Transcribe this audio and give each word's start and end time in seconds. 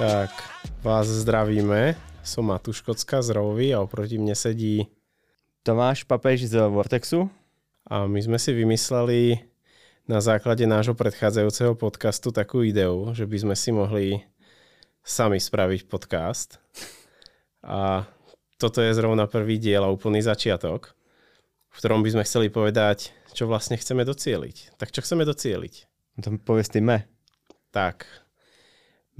Tak, 0.00 0.32
vás 0.80 1.12
zdravíme. 1.12 1.92
Som 2.24 2.48
Matúš 2.48 2.80
Kocka 2.80 3.20
z 3.20 3.36
Rovy 3.36 3.76
a 3.76 3.84
oproti 3.84 4.16
mne 4.16 4.32
sedí 4.32 4.88
Tomáš 5.60 6.08
Papež 6.08 6.48
z 6.48 6.56
Vortexu. 6.72 7.28
A 7.84 8.08
my 8.08 8.16
sme 8.16 8.40
si 8.40 8.56
vymysleli 8.56 9.44
na 10.08 10.24
základe 10.24 10.64
nášho 10.64 10.96
predchádzajúceho 10.96 11.76
podcastu 11.76 12.32
takú 12.32 12.64
ideu, 12.64 13.12
že 13.12 13.28
by 13.28 13.44
sme 13.44 13.52
si 13.52 13.76
mohli 13.76 14.24
sami 15.04 15.36
spraviť 15.36 15.84
podcast. 15.84 16.56
A 17.60 18.08
toto 18.56 18.80
je 18.80 18.96
zrovna 18.96 19.28
prvý 19.28 19.60
diel 19.60 19.84
a 19.84 19.92
úplný 19.92 20.24
začiatok, 20.24 20.96
v 21.68 21.76
ktorom 21.76 22.00
by 22.00 22.16
sme 22.16 22.24
chceli 22.24 22.48
povedať, 22.48 23.12
čo 23.36 23.44
vlastne 23.44 23.76
chceme 23.76 24.08
docieliť. 24.08 24.80
Tak 24.80 24.96
čo 24.96 25.04
chceme 25.04 25.28
docieliť? 25.28 25.74
No 26.16 26.20
to 26.24 26.28
povedz 26.40 26.72
ty 26.72 26.80
me. 26.80 27.04
Tak, 27.68 28.08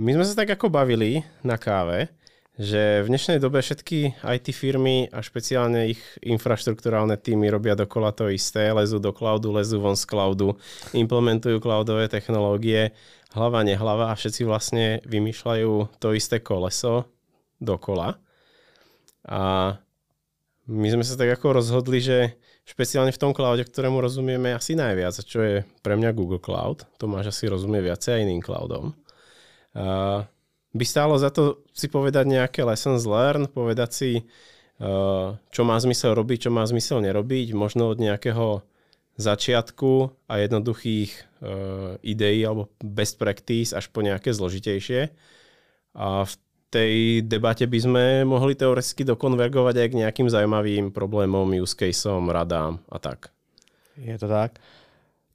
my 0.01 0.17
sme 0.17 0.25
sa 0.25 0.33
tak 0.33 0.57
ako 0.57 0.73
bavili 0.73 1.21
na 1.45 1.61
káve, 1.61 2.09
že 2.57 3.05
v 3.05 3.13
dnešnej 3.13 3.37
dobe 3.37 3.61
všetky 3.61 4.17
IT 4.25 4.49
firmy 4.57 5.13
a 5.13 5.21
špeciálne 5.21 5.93
ich 5.93 6.01
infraštruktúrálne 6.25 7.21
týmy 7.21 7.53
robia 7.53 7.77
dokola 7.77 8.09
to 8.17 8.33
isté, 8.33 8.73
lezú 8.73 8.97
do 8.97 9.13
cloudu, 9.13 9.53
lezú 9.53 9.77
von 9.77 10.01
z 10.01 10.09
cloudu, 10.09 10.57
implementujú 10.97 11.61
cloudové 11.61 12.09
technológie, 12.09 12.97
hlava 13.37 13.61
nehlava 13.61 14.09
a 14.09 14.17
všetci 14.17 14.49
vlastne 14.49 15.05
vymýšľajú 15.05 16.01
to 16.01 16.17
isté 16.17 16.41
koleso 16.41 17.05
dokola. 17.61 18.17
A 19.29 19.77
my 20.65 20.89
sme 20.97 21.05
sa 21.05 21.13
tak 21.21 21.29
ako 21.37 21.61
rozhodli, 21.61 22.01
že 22.01 22.41
špeciálne 22.65 23.13
v 23.13 23.21
tom 23.21 23.37
cloude, 23.37 23.69
ktorému 23.69 24.01
rozumieme 24.01 24.57
asi 24.57 24.73
najviac, 24.73 25.13
čo 25.21 25.45
je 25.45 25.55
pre 25.85 25.93
mňa 25.93 26.17
Google 26.17 26.41
Cloud, 26.41 26.89
Tomáš 26.97 27.37
asi 27.37 27.53
rozumie 27.53 27.85
viacej 27.85 28.25
iným 28.25 28.41
cloudom, 28.41 28.97
By 30.71 30.85
stálo 30.87 31.19
za 31.19 31.35
to 31.35 31.67
si 31.75 31.91
povedať 31.91 32.27
nejaké 32.31 32.63
lessons 32.63 33.03
learned, 33.07 33.51
povedať 33.51 33.91
si, 33.91 34.11
čo 35.51 35.63
má 35.67 35.77
zmysel 35.77 36.15
robiť, 36.15 36.47
čo 36.47 36.51
má 36.55 36.63
zmysel 36.63 37.03
nerobiť, 37.03 37.53
možno 37.55 37.91
od 37.91 37.99
nejakého 37.99 38.63
začiatku 39.21 40.17
a 40.33 40.41
jednoduchých 40.41 41.11
uh, 41.13 42.01
ideí 42.01 42.41
alebo 42.41 42.73
best 42.81 43.21
practice 43.21 43.77
až 43.77 43.93
po 43.93 44.01
nejaké 44.01 44.33
zložitejšie. 44.33 45.13
A 45.93 46.25
v 46.25 46.35
tej 46.73 46.95
debate 47.27 47.69
by 47.69 47.79
sme 47.83 48.05
mohli 48.25 48.57
teoreticky 48.57 49.05
dokonvergovať 49.05 49.75
aj 49.77 49.89
k 49.93 49.99
nejakým 50.01 50.29
zaujímavým 50.33 50.95
problémom, 50.95 51.53
use 51.53 51.77
caseom, 51.77 52.33
radám 52.33 52.81
a 52.89 52.97
tak. 52.97 53.29
Je 54.01 54.17
to 54.17 54.31
tak 54.31 54.57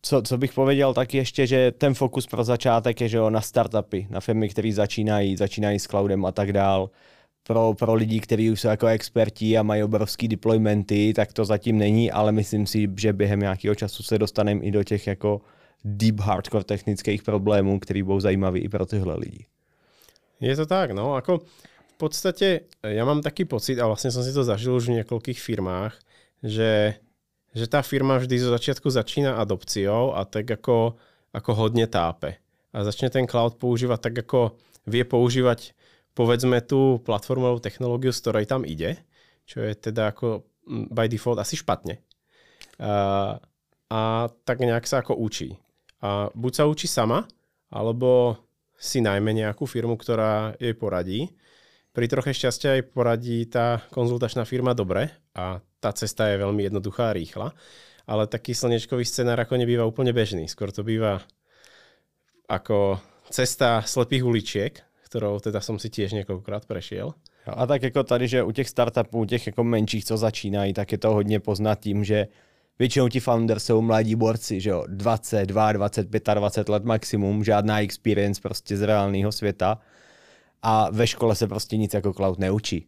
co, 0.05 0.21
co 0.21 0.37
bych 0.37 0.53
pověděl 0.53 0.93
tak 0.93 1.13
ještě, 1.13 1.47
že 1.47 1.71
ten 1.71 1.93
fokus 1.93 2.27
pro 2.27 2.43
začátek 2.43 3.01
je 3.01 3.09
že 3.09 3.17
jo, 3.17 3.29
na 3.29 3.41
startupy, 3.41 4.07
na 4.09 4.19
firmy, 4.19 4.49
které 4.49 4.73
začínají, 4.73 5.37
začínají 5.37 5.79
s 5.79 5.87
cloudem 5.87 6.25
a 6.25 6.31
tak 6.31 6.53
dál. 6.53 6.89
Pro, 7.47 7.73
pro 7.73 7.93
lidi, 7.93 8.19
kteří 8.19 8.51
už 8.51 8.61
jsou 8.61 8.67
jako 8.67 8.87
experti 8.87 9.57
a 9.57 9.63
mají 9.63 9.83
obrovský 9.83 10.27
deploymenty, 10.27 11.13
tak 11.13 11.33
to 11.33 11.45
zatím 11.45 11.77
není, 11.77 12.11
ale 12.11 12.31
myslím 12.31 12.67
si, 12.67 12.89
že 12.97 13.13
během 13.13 13.39
nějakého 13.39 13.75
času 13.75 14.03
se 14.03 14.17
dostaneme 14.17 14.61
i 14.61 14.71
do 14.71 14.83
těch 14.83 15.07
jako 15.07 15.41
deep 15.83 16.19
hardcore 16.19 16.63
technických 16.63 17.23
problémů, 17.23 17.79
které 17.79 18.03
budou 18.03 18.19
zajímavé 18.19 18.59
i 18.59 18.69
pro 18.69 18.85
tyhle 18.85 19.15
lidi. 19.15 19.45
Je 20.39 20.55
to 20.55 20.65
tak, 20.65 20.91
no, 20.91 21.15
ako 21.15 21.39
v 21.95 21.95
podstate 21.97 22.67
ja 22.83 23.07
mám 23.07 23.23
taký 23.23 23.45
pocit, 23.47 23.79
a 23.79 23.87
vlastne 23.87 24.11
som 24.11 24.19
si 24.19 24.35
to 24.35 24.43
zažil 24.43 24.75
už 24.75 24.91
v 24.91 24.99
niekoľkých 24.99 25.39
firmách, 25.39 25.95
že 26.43 26.99
že 27.55 27.71
tá 27.71 27.79
firma 27.79 28.19
vždy 28.19 28.35
zo 28.35 28.49
začiatku 28.51 28.91
začína 28.91 29.39
adopciou 29.39 30.11
a 30.11 30.27
tak 30.27 30.51
ako, 30.59 30.99
ako 31.31 31.51
hodne 31.55 31.87
tápe. 31.87 32.43
A 32.75 32.83
začne 32.83 33.07
ten 33.07 33.23
cloud 33.23 33.55
používať 33.55 34.11
tak, 34.11 34.15
ako 34.27 34.59
vie 34.83 35.07
používať 35.07 35.71
povedzme 36.11 36.59
tú 36.59 36.99
platformovú 37.07 37.63
technológiu, 37.63 38.11
z 38.11 38.19
ktorej 38.19 38.45
tam 38.51 38.67
ide, 38.67 38.99
čo 39.47 39.63
je 39.63 39.71
teda 39.71 40.11
ako 40.11 40.43
by 40.67 41.07
default 41.07 41.39
asi 41.39 41.55
špatne. 41.55 42.03
A, 42.83 43.39
a 43.87 43.99
tak 44.43 44.59
nejak 44.59 44.83
sa 44.83 44.99
ako 44.99 45.15
učí. 45.15 45.55
A 46.03 46.27
buď 46.35 46.51
sa 46.51 46.63
učí 46.67 46.91
sama, 46.91 47.23
alebo 47.71 48.35
si 48.75 48.99
najmä 48.99 49.31
nejakú 49.31 49.63
firmu, 49.63 49.95
ktorá 49.95 50.59
jej 50.59 50.75
poradí. 50.75 51.31
Pri 51.95 52.11
troche 52.11 52.35
šťastia 52.35 52.79
aj 52.79 52.91
poradí 52.91 53.47
tá 53.47 53.79
konzultačná 53.95 54.43
firma 54.43 54.75
dobre 54.75 55.15
a 55.31 55.63
tá 55.85 55.93
cesta 55.93 56.33
je 56.33 56.41
veľmi 56.41 56.65
jednoduchá 56.65 57.13
a 57.13 57.15
rýchla. 57.15 57.53
Ale 58.09 58.25
taký 58.25 58.57
slnečkový 58.57 59.05
scenár 59.05 59.37
ako 59.37 59.61
nebýva 59.61 59.85
úplne 59.85 60.09
bežný. 60.09 60.49
Skôr 60.49 60.73
to 60.73 60.81
býva 60.81 61.21
ako 62.49 62.97
cesta 63.29 63.85
slepých 63.85 64.25
uličiek, 64.25 64.73
ktorou 65.05 65.37
teda 65.37 65.61
som 65.61 65.77
si 65.77 65.93
tiež 65.93 66.17
niekoľkokrát 66.17 66.65
prešiel. 66.65 67.13
A 67.45 67.65
tak 67.69 67.83
jako 67.83 68.03
tady, 68.03 68.27
že 68.27 68.43
u 68.43 68.51
těch 68.51 68.69
startupů, 68.69 69.25
těch 69.25 69.47
jako 69.47 69.63
menších, 69.63 70.05
co 70.05 70.17
začínají, 70.17 70.73
tak 70.73 70.91
je 70.91 70.97
to 70.97 71.13
hodně 71.13 71.39
poznat 71.39 71.79
tím, 71.79 72.03
že 72.03 72.27
většinou 72.79 73.09
ti 73.09 73.19
founder 73.19 73.59
jsou 73.59 73.81
mladí 73.81 74.15
borci, 74.15 74.61
že 74.61 74.69
jo, 74.69 74.83
20, 74.87 75.45
22, 75.45 76.33
25 76.33 76.69
let 76.69 76.83
maximum, 76.83 77.43
žádná 77.43 77.81
experience 77.81 78.41
prostě 78.41 78.77
z 78.77 78.81
reálného 78.81 79.31
světa 79.31 79.77
a 80.61 80.89
ve 80.91 81.07
škole 81.07 81.35
se 81.35 81.47
prostě 81.47 81.77
nic 81.77 81.93
jako 81.93 82.13
cloud 82.13 82.39
neučí. 82.39 82.87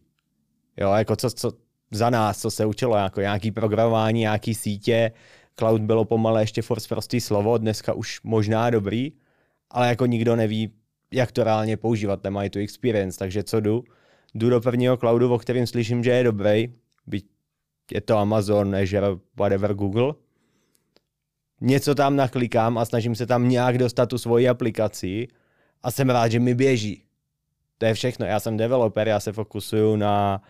Jo, 0.76 0.92
jako 0.92 1.16
co, 1.16 1.30
co, 1.30 1.52
za 1.90 2.10
nás, 2.10 2.40
co 2.40 2.50
se 2.50 2.66
učilo, 2.66 2.96
jako 2.96 3.20
nějaký 3.20 3.50
programování, 3.50 4.20
nějaký 4.20 4.54
sítě, 4.54 5.12
cloud 5.58 5.82
bylo 5.82 6.04
pomalé 6.04 6.42
ještě 6.42 6.62
force 6.62 6.88
prostý 6.88 7.20
slovo, 7.20 7.58
dneska 7.58 7.92
už 7.92 8.20
možná 8.22 8.70
dobrý, 8.70 9.12
ale 9.70 9.88
jako 9.88 10.06
nikdo 10.06 10.36
neví, 10.36 10.70
jak 11.12 11.32
to 11.32 11.44
reálně 11.44 11.76
používat, 11.76 12.24
nemají 12.24 12.50
tu 12.50 12.58
experience, 12.58 13.18
takže 13.18 13.42
co 13.42 13.60
jdu? 13.60 13.84
Jdu 14.34 14.50
do 14.50 14.60
prvního 14.60 14.96
cloudu, 14.96 15.34
o 15.34 15.38
kterém 15.38 15.66
slyším, 15.66 16.04
že 16.04 16.10
je 16.10 16.24
dobrý, 16.24 16.68
byť 17.06 17.26
je 17.92 18.00
to 18.00 18.18
Amazon, 18.18 18.74
Azure, 18.74 19.06
whatever, 19.36 19.74
Google. 19.74 20.14
Něco 21.60 21.94
tam 21.94 22.16
naklikám 22.16 22.78
a 22.78 22.84
snažím 22.84 23.14
se 23.14 23.26
tam 23.26 23.48
nějak 23.48 23.78
dostat 23.78 24.06
tu 24.06 24.18
svoji 24.18 24.48
aplikaci 24.48 25.28
a 25.82 25.90
jsem 25.90 26.10
rád, 26.10 26.28
že 26.28 26.40
mi 26.40 26.54
běží. 26.54 27.04
To 27.78 27.86
je 27.86 27.94
všechno. 27.94 28.26
Já 28.26 28.40
jsem 28.40 28.56
developer, 28.56 29.08
já 29.08 29.20
se 29.20 29.32
fokusuju 29.32 29.96
na 29.96 30.42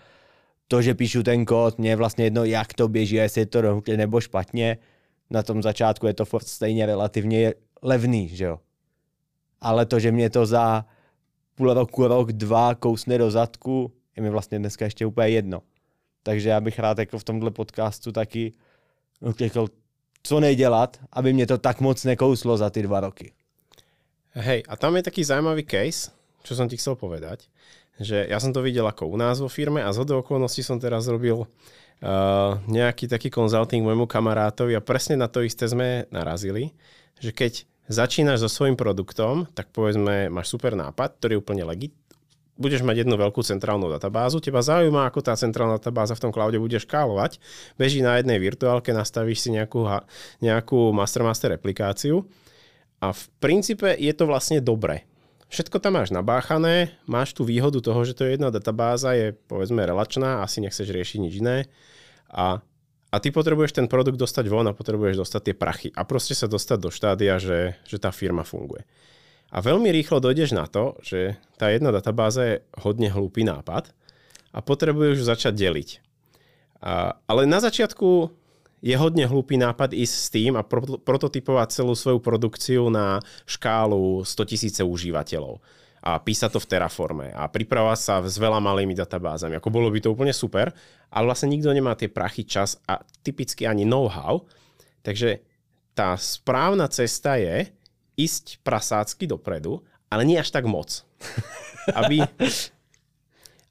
to, 0.69 0.83
že 0.83 0.95
píšu 0.95 1.23
ten 1.23 1.45
kód, 1.45 1.79
mě 1.79 1.91
je 1.91 1.97
vlastně 1.97 2.25
jedno, 2.25 2.45
jak 2.45 2.75
to 2.75 2.89
běží, 2.89 3.17
jestli 3.17 3.41
je 3.41 3.47
to 3.47 3.62
dobře 3.62 3.97
nebo 3.97 4.21
špatně. 4.21 4.79
Na 5.31 5.43
tom 5.43 5.62
začátku 5.62 6.06
je 6.06 6.15
to 6.15 6.25
stejně 6.41 6.87
relativně 6.87 7.55
levný, 7.83 8.29
že 8.29 8.45
jo. 8.45 8.61
Ale 9.61 9.87
to, 9.87 10.01
že 10.01 10.12
mě 10.12 10.31
to 10.31 10.47
za 10.47 10.84
půl 11.55 11.75
roku, 11.75 12.06
rok, 12.06 12.33
dva 12.33 12.75
kousne 12.75 13.19
do 13.19 13.31
zadku, 13.31 13.93
je 14.17 14.23
mi 14.23 14.31
vlastně 14.31 14.59
dneska 14.59 14.84
ještě 14.84 15.06
úplně 15.06 15.29
jedno. 15.29 15.62
Takže 16.23 16.49
já 16.49 16.61
bych 16.61 16.79
rád 16.79 16.99
jako 16.99 17.19
v 17.19 17.25
tomhle 17.25 17.50
podcastu 17.50 18.12
taky 18.12 18.53
řekl, 19.39 19.67
co 20.23 20.41
nedělat, 20.41 20.97
aby 21.12 21.33
mě 21.33 21.47
to 21.47 21.59
tak 21.59 21.81
moc 21.81 22.05
nekouslo 22.05 22.56
za 22.56 22.71
ty 22.71 22.83
dva 22.83 23.00
roky. 23.00 23.33
Hej, 24.31 24.62
a 24.69 24.77
tam 24.77 24.97
je 24.97 25.03
taký 25.03 25.25
zaujímavý 25.25 25.65
case, 25.65 26.11
čo 26.45 26.55
som 26.55 26.69
ti 26.69 26.77
chcel 26.77 26.95
povedať 26.95 27.49
že 27.99 28.27
ja 28.31 28.39
som 28.39 28.55
to 28.55 28.63
videl 28.63 28.87
ako 28.87 29.11
u 29.11 29.17
nás 29.19 29.43
vo 29.43 29.51
firme 29.51 29.83
a 29.83 29.91
z 29.91 30.07
okolností 30.07 30.63
som 30.63 30.79
teraz 30.79 31.11
robil 31.11 31.45
uh, 31.45 31.49
nejaký 32.71 33.11
taký 33.11 33.29
konzulting 33.29 33.83
môjmu 33.83 34.07
kamarátovi 34.07 34.79
a 34.79 34.83
presne 34.83 35.19
na 35.19 35.27
to 35.27 35.43
isté 35.43 35.67
sme 35.67 36.07
narazili, 36.15 36.73
že 37.19 37.35
keď 37.35 37.67
začínaš 37.91 38.47
so 38.47 38.51
svojím 38.53 38.79
produktom, 38.79 39.51
tak 39.57 39.73
povedzme, 39.75 40.31
máš 40.31 40.53
super 40.53 40.77
nápad, 40.79 41.19
ktorý 41.19 41.37
je 41.37 41.43
úplne 41.43 41.65
legit, 41.67 41.95
budeš 42.59 42.83
mať 42.83 43.07
jednu 43.07 43.15
veľkú 43.15 43.41
centrálnu 43.41 43.87
databázu, 43.87 44.43
teba 44.43 44.61
zaujíma, 44.61 45.09
ako 45.09 45.23
tá 45.23 45.33
centrálna 45.39 45.79
databáza 45.79 46.19
v 46.19 46.23
tom 46.29 46.35
cloude 46.35 46.59
bude 46.59 46.77
škálovať, 46.77 47.39
beží 47.79 48.03
na 48.03 48.19
jednej 48.19 48.43
virtuálke, 48.43 48.91
nastavíš 48.91 49.47
si 49.47 49.55
nejakú, 49.55 49.87
nejakú 50.43 50.91
master-master 50.91 51.55
replikáciu 51.55 52.27
a 52.99 53.15
v 53.15 53.23
princípe 53.39 53.94
je 53.94 54.11
to 54.11 54.27
vlastne 54.27 54.59
dobre. 54.59 55.06
Všetko 55.49 55.81
tam 55.81 55.97
máš 55.97 56.12
nabáchané, 56.12 56.93
máš 57.09 57.33
tú 57.33 57.49
výhodu 57.49 57.81
toho, 57.81 58.00
že 58.05 58.12
to 58.12 58.29
je 58.29 58.37
jedna 58.37 58.53
databáza, 58.53 59.17
je 59.17 59.33
povedzme 59.49 59.81
relačná, 59.81 60.45
asi 60.45 60.61
nechceš 60.61 60.93
riešiť 60.93 61.19
nič 61.25 61.35
iné 61.41 61.65
a, 62.29 62.61
a 63.09 63.17
ty 63.17 63.33
potrebuješ 63.33 63.81
ten 63.81 63.89
produkt 63.89 64.21
dostať 64.21 64.45
von 64.53 64.69
a 64.69 64.77
potrebuješ 64.77 65.25
dostať 65.25 65.41
tie 65.49 65.55
prachy 65.56 65.89
a 65.97 66.05
proste 66.05 66.37
sa 66.37 66.45
dostať 66.45 66.79
do 66.85 66.93
štádia, 66.93 67.41
že, 67.41 67.81
že 67.89 67.97
tá 67.97 68.12
firma 68.12 68.45
funguje. 68.45 68.85
A 69.49 69.65
veľmi 69.65 69.89
rýchlo 69.89 70.21
dojdeš 70.21 70.53
na 70.53 70.69
to, 70.69 71.00
že 71.00 71.41
tá 71.56 71.73
jedna 71.73 71.89
databáza 71.89 72.44
je 72.44 72.55
hodne 72.85 73.09
hlúpy 73.09 73.49
nápad 73.49 73.89
a 74.53 74.61
potrebuješ 74.61 75.17
ju 75.17 75.25
začať 75.25 75.56
deliť. 75.56 75.89
A, 76.85 77.17
ale 77.25 77.49
na 77.49 77.65
začiatku 77.65 78.29
je 78.79 78.95
hodne 78.95 79.27
hlúpy 79.27 79.59
nápad 79.59 79.95
ísť 79.95 80.15
s 80.15 80.29
tým 80.31 80.53
a 80.55 80.63
pro- 80.63 80.99
prototypovať 81.03 81.83
celú 81.83 81.95
svoju 81.99 82.23
produkciu 82.23 82.87
na 82.89 83.19
škálu 83.45 84.23
100 84.23 84.51
tisíce 84.51 84.83
užívateľov 84.83 85.59
a 85.99 86.23
písať 86.23 86.55
to 86.55 86.63
v 86.63 86.71
Terraforme 86.71 87.27
a 87.35 87.51
pripravovať 87.51 87.99
sa 87.99 88.15
s 88.23 88.39
veľa 88.39 88.63
malými 88.63 88.95
databázami. 88.95 89.59
Ako 89.59 89.69
bolo 89.69 89.91
by 89.91 89.99
to 89.99 90.15
úplne 90.15 90.31
super, 90.31 90.71
ale 91.11 91.25
vlastne 91.27 91.51
nikto 91.51 91.75
nemá 91.75 91.99
tie 91.99 92.07
prachy, 92.07 92.47
čas 92.47 92.79
a 92.87 93.03
typicky 93.27 93.67
ani 93.67 93.83
know-how. 93.83 94.47
Takže 95.03 95.43
tá 95.99 96.15
správna 96.15 96.87
cesta 96.87 97.35
je 97.35 97.67
ísť 98.15 98.63
prasácky 98.63 99.27
dopredu, 99.27 99.83
ale 100.07 100.23
nie 100.23 100.39
až 100.39 100.55
tak 100.55 100.71
moc. 100.71 101.03
aby, 101.99 102.23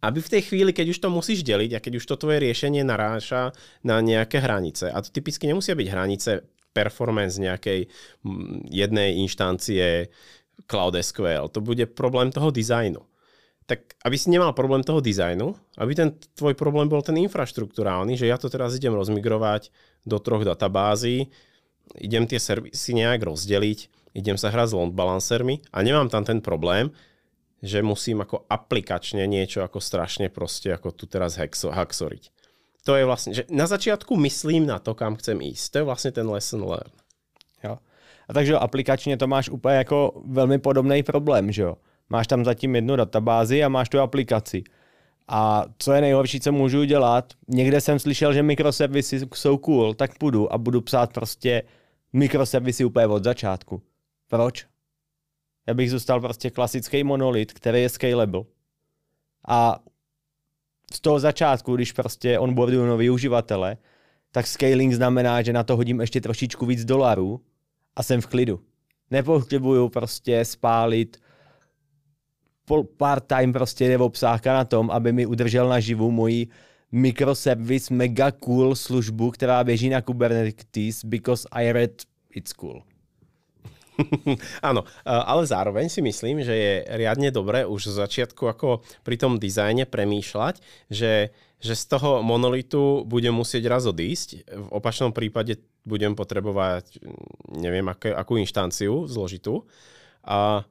aby 0.02 0.20
v 0.22 0.32
tej 0.38 0.42
chvíli, 0.46 0.72
keď 0.74 0.94
už 0.94 1.00
to 1.02 1.10
musíš 1.10 1.42
deliť 1.42 1.78
a 1.78 1.84
keď 1.84 1.94
už 1.98 2.06
to 2.06 2.16
tvoje 2.22 2.38
riešenie 2.44 2.86
naráža 2.86 3.54
na 3.82 3.98
nejaké 4.02 4.38
hranice, 4.38 4.94
a 4.94 4.98
to 5.02 5.10
typicky 5.10 5.50
nemusia 5.50 5.74
byť 5.74 5.88
hranice 5.90 6.32
performance 6.76 7.42
nejakej 7.42 7.90
jednej 8.70 9.18
inštancie 9.26 10.14
Cloud 10.70 10.94
SQL, 10.98 11.50
to 11.50 11.62
bude 11.62 11.90
problém 11.98 12.30
toho 12.30 12.54
dizajnu. 12.54 13.02
Tak 13.68 14.00
aby 14.08 14.16
si 14.16 14.32
nemal 14.32 14.56
problém 14.56 14.80
toho 14.80 15.04
dizajnu, 15.04 15.52
aby 15.76 15.92
ten 15.92 16.16
tvoj 16.40 16.56
problém 16.56 16.88
bol 16.88 17.04
ten 17.04 17.20
infraštruktúrálny, 17.20 18.16
že 18.16 18.30
ja 18.30 18.40
to 18.40 18.48
teraz 18.48 18.78
idem 18.78 18.96
rozmigrovať 18.96 19.74
do 20.08 20.24
troch 20.24 20.48
databází, 20.48 21.28
idem 22.00 22.24
tie 22.24 22.40
servisy 22.40 22.96
nejak 22.96 23.28
rozdeliť, 23.28 23.80
idem 24.16 24.40
sa 24.40 24.54
hrať 24.54 24.72
s 24.72 24.76
load 24.78 24.96
balancermi 24.96 25.68
a 25.76 25.84
nemám 25.84 26.08
tam 26.08 26.24
ten 26.24 26.40
problém, 26.40 26.96
že 27.64 27.82
musím 27.82 28.22
ako 28.22 28.46
aplikačne 28.50 29.28
niečo 29.28 29.64
ako 29.64 29.82
strašne 29.82 30.30
proste 30.30 30.74
ako 30.74 30.92
tu 30.92 31.06
teraz 31.10 31.38
haxo, 31.38 31.74
haxoriť. 31.74 32.32
To 32.86 32.96
je 32.96 33.04
vlastne, 33.04 33.32
že 33.36 33.44
na 33.52 33.68
začiatku 33.68 34.16
myslím 34.16 34.64
na 34.64 34.80
to, 34.80 34.96
kam 34.96 35.20
chcem 35.20 35.42
ísť. 35.42 35.66
To 35.72 35.78
je 35.78 35.88
vlastne 35.90 36.12
ten 36.16 36.24
lesson 36.30 36.64
learn. 36.64 36.92
Jo. 37.64 37.78
A 38.28 38.34
takže 38.34 38.56
aplikačně 38.56 39.18
to 39.18 39.28
máš 39.28 39.50
úplně 39.50 39.76
jako 39.76 40.24
velmi 40.26 40.60
podobný 40.60 41.04
problém, 41.04 41.52
že 41.52 41.62
jo? 41.62 41.78
Máš 42.10 42.28
tam 42.28 42.46
zatím 42.46 42.76
jednu 42.76 42.96
databázi 42.96 43.64
a 43.64 43.70
máš 43.70 43.90
tu 43.90 44.00
aplikaci. 44.00 44.64
A 45.28 45.66
co 45.78 45.94
je 45.94 46.02
nejlepší, 46.02 46.40
co 46.40 46.52
můžu 46.52 46.84
dělat? 46.84 47.34
Někde 47.48 47.82
jsem 47.82 48.00
slyšel, 48.00 48.34
že 48.34 48.44
mikroservisy 48.44 49.20
jsou 49.34 49.58
cool, 49.58 49.94
tak 49.94 50.18
půjdu 50.18 50.54
a 50.54 50.58
budu 50.58 50.82
psát 50.82 51.14
prostě 51.14 51.64
mikroservisy 52.14 52.86
úplně 52.86 53.08
od 53.08 53.24
začátku. 53.24 53.82
Proč? 54.28 54.66
Já 55.68 55.74
bych 55.74 55.92
zůstal 55.92 56.22
prostě 56.22 56.50
klasický 56.50 57.04
monolit, 57.04 57.54
který 57.54 57.82
je 57.82 57.90
scalable. 57.90 58.44
A 59.48 59.80
z 60.94 61.00
toho 61.00 61.20
začátku, 61.20 61.76
když 61.76 61.92
prostě 61.92 62.40
onboarduju 62.40 62.86
nový 62.86 63.10
uživatele, 63.10 63.78
tak 64.32 64.48
scaling 64.48 64.94
znamená, 64.94 65.42
že 65.42 65.54
na 65.54 65.64
to 65.64 65.76
hodím 65.76 66.02
ještě 66.02 66.22
trošičku 66.22 66.66
víc 66.66 66.86
dolarů 66.86 67.42
a 67.96 68.04
jsem 68.04 68.22
v 68.22 68.28
klidu. 68.28 68.60
Nepotřebuju 69.12 69.90
prostě 69.90 70.46
spálit 70.46 71.18
part-time 72.98 73.54
prostě 73.54 73.88
DevOpsáka 73.88 74.54
na 74.54 74.66
tom, 74.66 74.92
aby 74.92 75.12
mi 75.12 75.26
udržel 75.26 75.70
naživu 75.70 76.12
moji 76.12 76.48
microservice 76.92 77.94
mega 77.94 78.32
cool 78.32 78.76
službu, 78.76 79.32
která 79.32 79.64
běží 79.64 79.90
na 79.90 80.02
Kubernetes 80.02 81.06
because 81.06 81.48
I 81.52 81.72
read 81.72 81.92
it's 82.36 82.54
cool. 82.54 82.84
Áno, 84.70 84.86
ale 85.04 85.42
zároveň 85.46 85.90
si 85.90 86.02
myslím, 86.06 86.46
že 86.46 86.54
je 86.54 86.74
riadne 86.98 87.34
dobré 87.34 87.66
už 87.66 87.90
z 87.90 88.00
začiatku 88.06 88.46
ako 88.46 88.86
pri 89.02 89.16
tom 89.18 89.42
dizajne 89.42 89.90
premýšľať, 89.90 90.62
že, 90.90 91.34
že 91.58 91.74
z 91.74 91.84
toho 91.90 92.22
monolitu 92.22 93.04
budem 93.06 93.34
musieť 93.34 93.64
raz 93.68 93.84
odísť. 93.90 94.46
V 94.48 94.68
opačnom 94.70 95.12
prípade 95.12 95.60
budem 95.88 96.14
potrebovať 96.14 97.02
neviem 97.58 97.88
aké, 97.88 98.14
akú 98.14 98.38
inštanciu 98.38 99.08
zložitú. 99.10 99.66
A, 100.28 100.62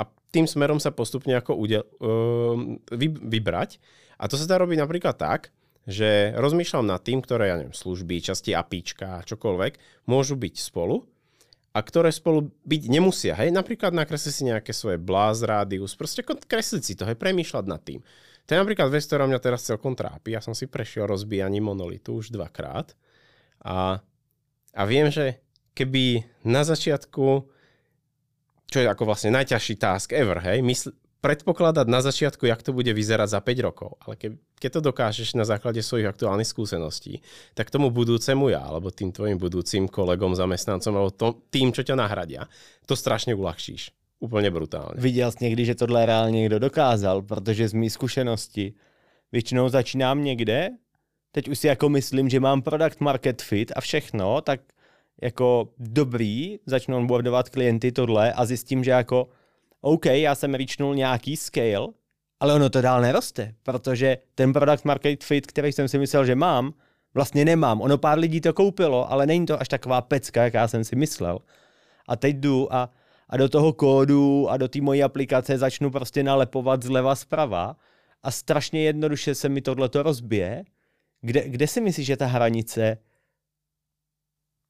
a 0.00 0.02
tým 0.32 0.48
smerom 0.48 0.80
sa 0.80 0.90
postupne 0.90 1.36
ako 1.36 1.52
udel, 1.54 1.84
uh, 2.00 2.56
vy, 2.90 3.12
vybrať. 3.12 3.78
A 4.18 4.26
to 4.26 4.40
sa 4.40 4.48
dá 4.48 4.56
robiť 4.56 4.80
napríklad 4.80 5.14
tak, 5.20 5.52
že 5.84 6.32
rozmýšľam 6.40 6.88
nad 6.88 7.04
tým, 7.04 7.20
ktoré, 7.20 7.52
ja 7.52 7.60
neviem, 7.60 7.76
služby, 7.76 8.24
časti 8.24 8.56
APIčka, 8.56 9.20
čokoľvek, 9.28 10.06
môžu 10.08 10.40
byť 10.40 10.54
spolu 10.56 11.04
a 11.74 11.78
ktoré 11.82 12.14
spolu 12.14 12.54
byť 12.62 12.82
nemusia. 12.86 13.34
Hej, 13.34 13.50
napríklad 13.50 13.90
nakresli 13.90 14.30
si 14.30 14.46
nejaké 14.46 14.70
svoje 14.70 14.94
blaz, 14.94 15.42
rádius, 15.42 15.98
proste 15.98 16.22
kresliť 16.22 16.82
si 16.86 16.94
to, 16.94 17.02
hej, 17.02 17.18
premýšľať 17.18 17.64
nad 17.66 17.82
tým. 17.82 17.98
To 18.46 18.48
je 18.54 18.62
napríklad 18.62 18.94
vec, 18.94 19.02
ktorá 19.02 19.26
mňa 19.26 19.40
teraz 19.42 19.66
celkom 19.66 19.98
trápi. 19.98 20.38
Ja 20.38 20.40
som 20.44 20.54
si 20.54 20.70
prešiel 20.70 21.10
rozbíjaním 21.10 21.74
monolitu 21.74 22.14
už 22.22 22.30
dvakrát 22.30 22.94
a, 23.58 23.98
a 24.70 24.82
viem, 24.86 25.10
že 25.10 25.42
keby 25.74 26.22
na 26.46 26.62
začiatku, 26.62 27.26
čo 28.70 28.78
je 28.78 28.86
ako 28.86 29.02
vlastne 29.10 29.34
najťažší 29.34 29.74
task 29.74 30.14
ever, 30.14 30.38
hej, 30.46 30.62
mysl, 30.62 30.94
predpokladať 31.24 31.88
na 31.88 32.04
začiatku, 32.04 32.44
jak 32.44 32.60
to 32.60 32.76
bude 32.76 32.92
vyzerať 32.92 33.32
za 33.32 33.40
5 33.40 33.64
rokov. 33.64 33.96
Ale 34.04 34.20
ke, 34.20 34.68
to 34.68 34.84
dokážeš 34.84 35.32
na 35.32 35.48
základe 35.48 35.80
svojich 35.80 36.04
aktuálnych 36.04 36.44
skúseností, 36.44 37.24
tak 37.56 37.72
tomu 37.72 37.88
budúcemu 37.88 38.52
ja, 38.52 38.60
alebo 38.60 38.92
tým 38.92 39.08
tvojim 39.08 39.40
budúcim 39.40 39.88
kolegom, 39.88 40.36
zamestnancom, 40.36 40.92
alebo 40.92 41.10
to, 41.16 41.40
tým, 41.48 41.72
čo 41.72 41.80
ťa 41.80 41.96
nahradia, 41.96 42.44
to 42.84 42.92
strašne 42.92 43.32
uľahčíš. 43.32 43.88
Úplně 44.20 44.50
brutálně. 44.50 45.00
Viděl 45.00 45.32
jsi 45.32 45.44
někdy, 45.44 45.64
že 45.64 45.74
tohle 45.74 46.06
reálně 46.06 46.40
někdo 46.40 46.58
dokázal, 46.58 47.22
protože 47.22 47.68
z 47.68 47.72
mý 47.72 47.90
zkušenosti 47.90 48.72
většinou 49.32 49.68
začínám 49.68 50.24
někde, 50.24 50.70
teď 51.32 51.48
už 51.48 51.58
si 51.58 51.66
jako 51.66 51.88
myslím, 51.88 52.28
že 52.28 52.40
mám 52.40 52.62
product 52.62 53.00
market 53.00 53.42
fit 53.42 53.72
a 53.76 53.80
všechno, 53.80 54.40
tak 54.40 54.60
jako 55.22 55.68
dobrý, 55.78 56.58
začnu 56.66 56.96
onboardovat 56.96 57.48
klienty 57.48 57.92
tohle 57.92 58.32
a 58.32 58.44
zjistím, 58.44 58.84
že 58.84 58.90
jako 58.90 59.28
OK, 59.86 60.06
já 60.06 60.34
jsem 60.34 60.54
reachnul 60.54 60.94
nějaký 60.94 61.36
scale, 61.36 61.88
ale 62.40 62.54
ono 62.54 62.70
to 62.70 62.80
dál 62.80 63.00
neroste, 63.00 63.54
protože 63.62 64.18
ten 64.34 64.52
product 64.52 64.84
market 64.84 65.24
fit, 65.24 65.46
který 65.46 65.72
jsem 65.72 65.88
si 65.88 65.98
myslel, 65.98 66.24
že 66.24 66.34
mám, 66.34 66.74
vlastně 67.14 67.44
nemám. 67.44 67.80
Ono 67.80 67.98
pár 67.98 68.18
lidí 68.18 68.40
to 68.40 68.52
koupilo, 68.52 69.12
ale 69.12 69.26
není 69.26 69.46
to 69.46 69.60
až 69.60 69.68
taková 69.68 70.00
pecka, 70.00 70.44
jak 70.44 70.54
já 70.54 70.68
jsem 70.68 70.84
si 70.84 70.96
myslel. 70.96 71.38
A 72.08 72.16
teď 72.16 72.36
jdu 72.36 72.74
a, 72.74 72.90
a 73.28 73.36
do 73.36 73.48
toho 73.48 73.72
kódu 73.72 74.50
a 74.50 74.56
do 74.56 74.68
té 74.68 74.80
mojí 74.80 75.02
aplikace 75.02 75.58
začnu 75.58 75.90
prostě 75.90 76.22
nalepovat 76.22 76.82
zleva 76.82 77.14
zprava 77.14 77.76
a 78.22 78.30
strašně 78.30 78.82
jednoduše 78.82 79.34
se 79.34 79.48
mi 79.48 79.60
tohleto 79.60 80.02
rozbije. 80.02 80.64
Kde, 81.20 81.48
kde 81.48 81.66
si 81.66 81.80
myslíš, 81.80 82.06
že 82.06 82.16
ta 82.16 82.26
hranice 82.26 82.98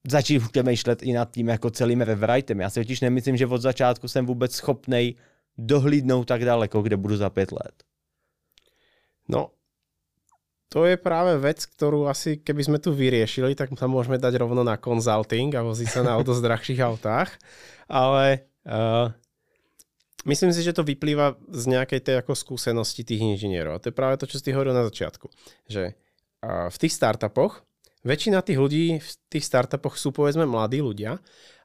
začít 0.06 0.48
přemýšlet 0.50 1.02
i 1.02 1.12
nad 1.12 1.30
tím 1.30 1.48
jako 1.48 1.70
celým 1.70 2.00
rewritem. 2.00 2.60
Já 2.60 2.70
si 2.70 2.80
totiž 2.80 3.00
nemyslím, 3.00 3.36
že 3.36 3.46
od 3.46 3.60
začátku 3.62 4.08
jsem 4.08 4.26
vůbec 4.26 4.54
schopnej 4.54 5.14
dohlídnout 5.58 6.28
tak 6.28 6.44
daleko, 6.44 6.82
kde 6.82 6.96
budu 6.96 7.16
za 7.16 7.30
pět 7.30 7.52
let. 7.52 7.74
No, 9.28 9.50
to 10.68 10.84
je 10.90 10.98
práve 10.98 11.38
vec, 11.38 11.62
ktorú 11.70 12.10
asi 12.10 12.42
keby 12.42 12.62
sme 12.66 12.78
tu 12.82 12.90
vyriešili, 12.90 13.54
tak 13.54 13.70
sa 13.78 13.86
môžeme 13.86 14.18
dať 14.18 14.42
rovno 14.42 14.66
na 14.66 14.74
consulting 14.74 15.54
a 15.54 15.62
voziť 15.62 15.88
sa 15.88 16.02
na 16.02 16.18
o 16.18 16.22
dosť 16.26 16.42
drahších 16.42 16.80
autách. 16.82 17.30
Ale 17.86 18.50
uh, 18.66 19.14
myslím 20.26 20.50
si, 20.50 20.66
že 20.66 20.74
to 20.74 20.82
vyplýva 20.82 21.38
z 21.46 21.64
nejakej 21.78 22.00
tej 22.02 22.14
ako 22.20 22.34
skúsenosti 22.34 23.06
tých 23.06 23.22
inžinierov. 23.22 23.78
A 23.78 23.80
to 23.80 23.94
je 23.94 23.96
práve 23.96 24.18
to, 24.18 24.26
čo 24.26 24.42
si 24.42 24.50
hovoril 24.50 24.74
na 24.74 24.82
začiatku. 24.90 25.30
Že 25.70 25.94
uh, 25.94 26.66
v 26.68 26.76
tých 26.82 26.92
startupoch 26.92 27.62
väčšina 28.04 28.44
tých 28.44 28.60
ľudí 28.60 28.84
v 29.00 29.10
tých 29.32 29.44
startupoch 29.44 29.96
sú 29.98 30.12
povedzme 30.12 30.44
mladí 30.44 30.84
ľudia, 30.84 31.18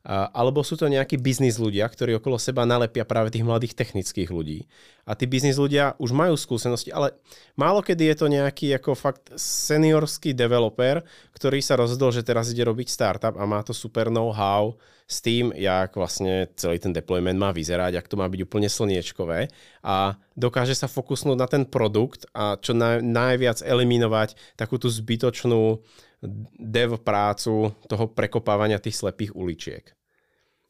alebo 0.08 0.64
sú 0.64 0.80
to 0.80 0.88
nejakí 0.88 1.20
biznis 1.20 1.60
ľudia, 1.60 1.84
ktorí 1.84 2.16
okolo 2.18 2.40
seba 2.40 2.64
nalepia 2.64 3.04
práve 3.04 3.36
tých 3.36 3.44
mladých 3.44 3.76
technických 3.76 4.32
ľudí. 4.32 4.64
A 5.04 5.12
tí 5.12 5.28
biznis 5.28 5.60
ľudia 5.60 6.00
už 6.00 6.16
majú 6.16 6.40
skúsenosti, 6.40 6.88
ale 6.96 7.20
málo 7.60 7.84
kedy 7.84 8.08
je 8.08 8.16
to 8.16 8.32
nejaký 8.32 8.80
ako 8.80 8.96
fakt 8.96 9.28
seniorský 9.36 10.32
developer, 10.32 11.04
ktorý 11.36 11.60
sa 11.60 11.76
rozhodol, 11.76 12.16
že 12.16 12.24
teraz 12.24 12.48
ide 12.48 12.64
robiť 12.64 12.88
startup 12.88 13.36
a 13.36 13.44
má 13.44 13.60
to 13.60 13.76
super 13.76 14.08
know-how 14.08 14.80
s 15.04 15.20
tým, 15.20 15.52
jak 15.52 15.92
vlastne 15.92 16.48
celý 16.56 16.80
ten 16.80 16.96
deployment 16.96 17.36
má 17.36 17.52
vyzerať, 17.52 18.00
ak 18.00 18.08
to 18.08 18.16
má 18.16 18.30
byť 18.32 18.40
úplne 18.46 18.72
slniečkové 18.72 19.52
a 19.84 20.16
dokáže 20.38 20.80
sa 20.80 20.88
fokusnúť 20.88 21.38
na 21.38 21.48
ten 21.50 21.68
produkt 21.68 22.24
a 22.32 22.56
čo 22.56 22.72
naj, 22.72 23.04
najviac 23.04 23.60
eliminovať 23.66 24.40
takú 24.56 24.80
tú 24.80 24.88
zbytočnú 24.88 25.84
dev 26.60 27.00
prácu 27.00 27.72
toho 27.88 28.06
prekopávania 28.12 28.80
tých 28.80 29.00
slepých 29.00 29.36
uličiek. 29.36 29.86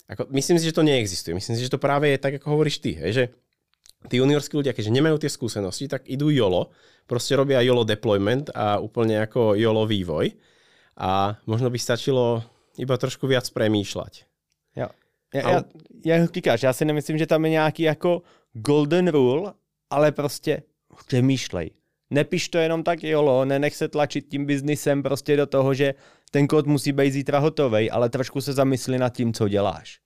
Ako, 0.09 0.29
myslím 0.33 0.57
si, 0.57 0.65
že 0.69 0.77
to 0.77 0.85
neexistuje. 0.85 1.33
Myslím 1.37 1.57
si, 1.57 1.65
že 1.65 1.73
to 1.73 1.81
práve 1.81 2.09
je 2.09 2.17
tak, 2.17 2.41
ako 2.41 2.57
hovoríš 2.57 2.81
ty, 2.81 2.97
hej, 2.97 3.11
že 3.13 3.23
tí 4.09 4.17
juniorskí 4.17 4.57
ľudia, 4.57 4.73
keďže 4.73 4.95
nemajú 4.95 5.21
tie 5.21 5.29
skúsenosti, 5.29 5.85
tak 5.85 6.09
idú 6.09 6.33
YOLO, 6.33 6.73
proste 7.05 7.37
robia 7.37 7.61
YOLO 7.61 7.85
deployment 7.85 8.49
a 8.53 8.81
úplne 8.81 9.21
ako 9.25 9.53
YOLO 9.53 9.85
vývoj 9.85 10.33
a 10.97 11.37
možno 11.45 11.69
by 11.69 11.77
stačilo 11.77 12.41
iba 12.77 12.95
trošku 12.97 13.25
viac 13.29 13.45
premýšľať. 13.49 14.13
Jo. 14.77 14.87
Ja, 15.33 15.41
ja, 15.45 15.61
jak 16.05 16.33
říkáš, 16.33 16.63
já 16.63 16.73
si 16.73 16.85
nemyslím, 16.85 17.17
že 17.17 17.27
tam 17.29 17.45
je 17.45 17.51
nějaký 17.51 17.83
jako 17.83 18.21
golden 18.53 19.07
rule, 19.07 19.53
ale 19.89 20.11
prostě 20.11 20.63
přemýšlej 21.05 21.78
nepiš 22.09 22.49
to 22.49 22.57
jenom 22.57 22.83
tak 22.83 23.03
jolo, 23.03 23.45
nenech 23.45 23.75
se 23.75 23.87
tlačit 23.87 24.27
tím 24.29 24.45
biznisem 24.45 25.03
prostě 25.03 25.37
do 25.37 25.45
toho, 25.45 25.73
že 25.73 25.93
ten 26.31 26.47
kód 26.47 26.65
musí 26.65 26.91
být 26.91 27.13
zítra 27.13 27.39
hotovej, 27.39 27.89
ale 27.93 28.09
trošku 28.09 28.41
se 28.41 28.53
zamysli 28.53 28.97
nad 28.97 29.09
tím, 29.09 29.33
co 29.33 29.47
děláš. 29.47 29.99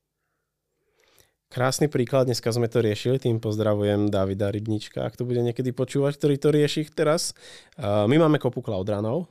Krásny 1.54 1.86
príklad, 1.86 2.26
dneska 2.26 2.50
sme 2.50 2.66
to 2.66 2.82
riešili, 2.82 3.22
tým 3.22 3.38
pozdravujem 3.38 4.10
Davida 4.10 4.50
Rybnička, 4.50 5.06
ak 5.06 5.14
to 5.14 5.22
bude 5.22 5.38
niekedy 5.38 5.70
počúvať, 5.70 6.18
ktorý 6.18 6.36
to 6.42 6.50
rieši 6.50 6.90
teraz. 6.90 7.38
My 7.78 8.18
máme 8.18 8.42
kopu 8.42 8.66
cloudranov 8.66 9.30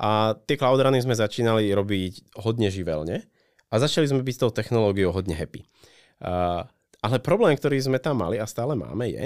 a 0.00 0.32
tie 0.48 0.56
cloudrany 0.56 1.04
sme 1.04 1.12
začínali 1.12 1.68
robiť 1.76 2.40
hodne 2.40 2.72
živelne 2.72 3.20
a 3.68 3.74
začali 3.76 4.08
sme 4.08 4.24
byť 4.24 4.32
s 4.32 4.42
tou 4.48 4.48
technológiou 4.48 5.12
hodne 5.12 5.36
happy. 5.36 5.68
ale 7.04 7.20
problém, 7.20 7.52
ktorý 7.52 7.76
sme 7.84 8.00
tam 8.00 8.24
mali 8.24 8.40
a 8.40 8.48
stále 8.48 8.72
máme 8.72 9.12
je, 9.12 9.24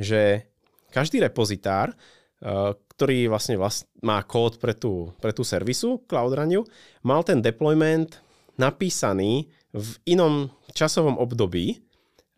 že 0.00 0.48
každý 0.92 1.22
repozitár, 1.22 1.94
uh, 1.94 2.74
ktorý 2.98 3.32
vlastne 3.32 3.56
vlast, 3.56 3.88
má 4.04 4.20
kód 4.20 4.60
pre 4.60 4.76
tú, 4.76 5.14
pre 5.24 5.32
tú 5.32 5.40
servisu 5.40 6.04
Cloud 6.04 6.36
Runu, 6.36 6.68
mal 7.00 7.24
ten 7.24 7.40
deployment 7.40 8.20
napísaný 8.60 9.48
v 9.72 9.88
inom 10.04 10.52
časovom 10.76 11.16
období, 11.16 11.80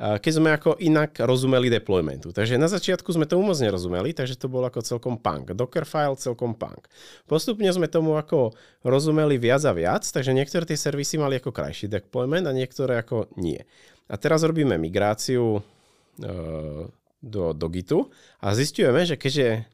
keď 0.03 0.33
sme 0.35 0.51
ako 0.51 0.83
inak 0.83 1.15
rozumeli 1.23 1.71
deploymentu. 1.71 2.35
Takže 2.35 2.59
na 2.59 2.67
začiatku 2.67 3.07
sme 3.15 3.23
tomu 3.23 3.47
moc 3.47 3.55
nerozumeli, 3.63 4.11
takže 4.11 4.35
to 4.35 4.51
bolo 4.51 4.67
ako 4.67 4.83
celkom 4.83 5.15
punk. 5.15 5.55
Dockerfile 5.55 6.19
celkom 6.19 6.59
punk. 6.59 6.91
Postupne 7.31 7.71
sme 7.71 7.87
tomu 7.87 8.19
ako 8.19 8.51
rozumeli 8.83 9.39
viac 9.39 9.63
a 9.63 9.71
viac, 9.71 10.03
takže 10.03 10.35
niektoré 10.35 10.67
tie 10.67 10.75
servisy 10.75 11.23
mali 11.23 11.39
ako 11.39 11.55
krajší 11.55 11.87
deployment 11.87 12.51
a 12.51 12.57
niektoré 12.57 12.99
ako 12.99 13.31
nie. 13.39 13.63
A 14.11 14.19
teraz 14.19 14.43
robíme 14.43 14.75
migráciu 14.75 15.63
e, 16.19 16.31
do, 17.23 17.55
do 17.55 17.67
Gitu 17.71 18.11
a 18.43 18.51
zistujeme, 18.53 19.07
že 19.07 19.15
keďže 19.17 19.65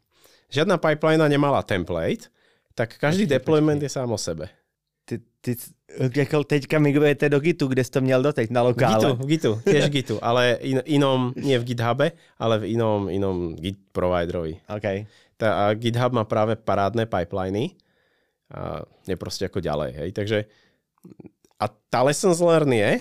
žiadna 0.52 0.76
pipeline 0.76 1.24
nemala 1.24 1.64
template, 1.64 2.28
tak 2.76 3.00
každý 3.00 3.24
počkej, 3.24 3.36
deployment 3.40 3.80
počkej. 3.80 3.90
je 3.90 3.96
sám 3.96 4.10
o 4.12 4.18
sebe. 4.20 4.46
Ty, 5.08 5.24
ty 5.40 5.56
řekl, 5.96 6.44
teďka 6.44 6.78
migrujete 6.78 7.28
do 7.28 7.40
Gitu, 7.40 7.66
kde 7.66 7.84
jsi 7.84 7.90
to 7.90 8.00
měl 8.00 8.22
doteď, 8.22 8.50
na 8.50 8.62
lokále. 8.62 9.16
Gitu, 9.16 9.26
Gitu, 9.26 9.50
tiež 9.64 9.88
Gitu, 9.88 10.14
ale 10.22 10.60
in, 10.60 10.82
inom, 10.84 11.32
nie 11.36 11.58
v 11.58 11.64
GitHube, 11.64 12.12
ale 12.38 12.58
v 12.60 12.76
inom, 12.76 13.08
inom 13.08 13.56
Git 13.56 13.80
providerovi. 13.92 14.60
Okay. 14.68 15.08
Tá, 15.40 15.70
a 15.70 15.74
GitHub 15.74 16.12
má 16.12 16.28
práve 16.28 16.60
parádne 16.60 17.06
pipeliny 17.08 17.78
a 18.52 18.84
je 19.06 19.16
proste 19.16 19.48
ako 19.48 19.60
ďalej, 19.60 19.90
hej. 19.96 20.10
Takže 20.12 20.38
a 21.58 21.66
tá 21.66 22.00
lessons 22.06 22.38
learn 22.38 22.70
je, 22.72 22.92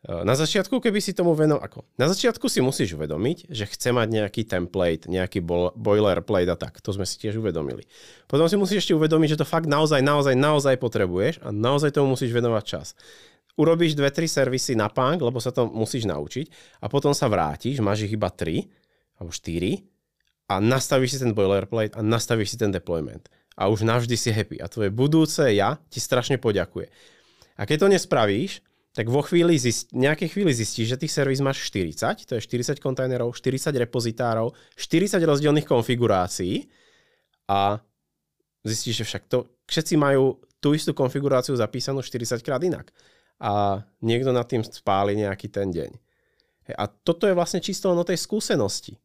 na 0.00 0.32
začiatku, 0.32 0.80
keby 0.80 0.96
si 0.96 1.12
tomu 1.12 1.36
venoval, 1.36 1.60
ako, 1.60 1.84
na 2.00 2.08
začiatku 2.08 2.48
si 2.48 2.64
musíš 2.64 2.96
uvedomiť, 2.96 3.52
že 3.52 3.68
chce 3.68 3.92
mať 3.92 4.08
nejaký 4.08 4.48
template, 4.48 5.04
nejaký 5.04 5.44
boilerplate 5.76 6.48
a 6.48 6.56
tak. 6.56 6.80
To 6.80 6.96
sme 6.96 7.04
si 7.04 7.20
tiež 7.20 7.36
uvedomili. 7.36 7.84
Potom 8.24 8.48
si 8.48 8.56
musíš 8.56 8.88
ešte 8.88 8.96
uvedomiť, 8.96 9.36
že 9.36 9.40
to 9.44 9.46
fakt 9.48 9.68
naozaj, 9.68 10.00
naozaj, 10.00 10.32
naozaj 10.32 10.80
potrebuješ 10.80 11.44
a 11.44 11.52
naozaj 11.52 11.92
tomu 11.92 12.16
musíš 12.16 12.32
venovať 12.32 12.64
čas. 12.64 12.96
Urobíš 13.60 13.92
dve, 13.92 14.08
tri 14.08 14.24
servisy 14.24 14.72
na 14.72 14.88
punk, 14.88 15.20
lebo 15.20 15.36
sa 15.36 15.52
to 15.52 15.68
musíš 15.68 16.08
naučiť 16.08 16.80
a 16.80 16.88
potom 16.88 17.12
sa 17.12 17.28
vrátiš, 17.28 17.84
máš 17.84 18.08
ich 18.08 18.16
iba 18.16 18.32
tri 18.32 18.72
alebo 19.20 19.36
štyri 19.36 19.84
a 20.48 20.64
nastavíš 20.64 21.12
si 21.12 21.18
ten 21.20 21.36
boilerplate 21.36 21.92
a 21.92 22.00
nastavíš 22.00 22.56
si 22.56 22.58
ten 22.58 22.72
deployment. 22.72 23.28
A 23.60 23.68
už 23.68 23.84
navždy 23.84 24.16
si 24.16 24.32
happy. 24.32 24.56
A 24.64 24.72
tvoje 24.72 24.88
budúce 24.88 25.44
ja 25.52 25.76
ti 25.92 26.00
strašne 26.00 26.40
poďakuje. 26.40 26.88
A 27.60 27.68
keď 27.68 27.76
to 27.84 27.92
nespravíš, 27.92 28.64
tak 28.90 29.06
vo 29.06 29.22
chvíli 29.22 29.54
zist, 29.54 29.94
nejakej 29.94 30.34
chvíli 30.34 30.50
zistíš, 30.50 30.94
že 30.94 31.00
tých 31.00 31.14
servis 31.14 31.38
máš 31.38 31.62
40, 31.70 32.26
to 32.26 32.34
je 32.34 32.42
40 32.42 32.82
kontajnerov, 32.82 33.30
40 33.30 33.70
repozitárov, 33.86 34.50
40 34.74 35.22
rozdielných 35.22 35.66
konfigurácií 35.66 36.66
a 37.46 37.78
zistíš, 38.66 39.02
že 39.02 39.06
však 39.06 39.22
to 39.30 39.46
všetci 39.70 39.94
majú 39.94 40.42
tú 40.58 40.74
istú 40.74 40.92
konfiguráciu 40.92 41.54
zapísanú 41.54 42.02
40 42.02 42.42
krát 42.42 42.60
inak. 42.60 42.90
A 43.40 43.80
niekto 44.04 44.36
nad 44.36 44.44
tým 44.44 44.60
spáli 44.60 45.16
nejaký 45.16 45.48
ten 45.48 45.72
deň. 45.72 45.90
A 46.76 46.84
toto 46.86 47.24
je 47.24 47.32
vlastne 47.32 47.64
čisto 47.64 47.88
o 47.88 48.04
tej 48.04 48.20
skúsenosti. 48.20 49.00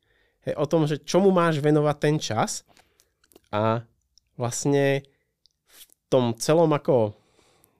O 0.60 0.68
tom, 0.68 0.86
že 0.86 1.02
čomu 1.02 1.32
máš 1.32 1.64
venovať 1.64 1.98
ten 1.98 2.16
čas 2.20 2.68
a 3.50 3.82
vlastne 4.36 5.08
v 5.66 5.82
tom 6.12 6.36
celom 6.38 6.70
ako 6.70 7.16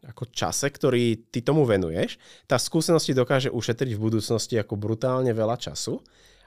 ako 0.06 0.30
čase, 0.30 0.70
ktorý 0.70 1.30
ty 1.34 1.42
tomu 1.42 1.66
venuješ, 1.66 2.22
tá 2.46 2.62
skúsenosť 2.62 3.18
dokáže 3.18 3.50
ušetriť 3.50 3.98
v 3.98 4.04
budúcnosti 4.04 4.56
ako 4.56 4.78
brutálne 4.78 5.34
veľa 5.34 5.58
času 5.58 6.02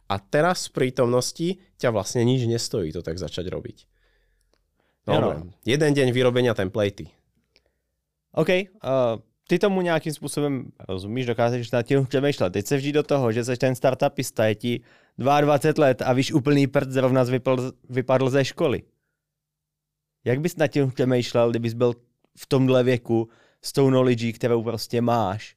a 0.08 0.16
teraz 0.16 0.70
v 0.70 0.72
prítomnosti 0.80 1.48
ťa 1.76 1.92
vlastne 1.92 2.24
nič 2.24 2.48
nestojí 2.48 2.94
to 2.94 3.02
tak 3.04 3.18
začať 3.18 3.50
robiť. 3.50 3.78
Dobre. 5.08 5.34
No. 5.40 5.52
Jeden 5.64 5.90
deň 5.92 6.08
vyrobenia 6.12 6.52
templatey. 6.52 7.08
OK. 8.36 8.48
Uh, 8.48 9.18
ty 9.48 9.58
tomu 9.58 9.80
nějakým 9.80 10.12
způsobem 10.12 10.72
rozumíš, 10.88 11.26
dokážeš 11.26 11.70
nad 11.70 11.82
tím 11.82 12.06
přemýšlet. 12.06 12.52
Teď 12.52 12.66
se 12.66 12.76
vžít 12.76 12.94
do 12.94 13.02
toho, 13.02 13.32
že 13.32 13.44
jsi 13.44 13.56
ten 13.56 13.74
startupista, 13.74 14.46
je 14.46 14.54
ti 14.54 14.80
22 15.18 15.84
let 15.84 16.02
a 16.02 16.12
víš 16.12 16.32
úplný 16.32 16.66
prd 16.66 16.90
zrovna 16.90 17.22
vypadl, 17.22 17.72
vypadl 17.88 18.30
ze 18.30 18.44
školy. 18.44 18.82
Jak 20.24 20.40
bys 20.40 20.56
nad 20.56 20.66
tím 20.66 20.90
přemýšlel, 20.90 21.50
kdybys 21.50 21.74
byl 21.74 21.94
v 22.38 22.46
tomhle 22.46 22.84
věku 22.84 23.28
s 23.62 23.72
tou 23.72 23.88
knowledge, 23.88 24.32
kterou 24.32 24.62
prostě 24.62 25.00
máš. 25.00 25.56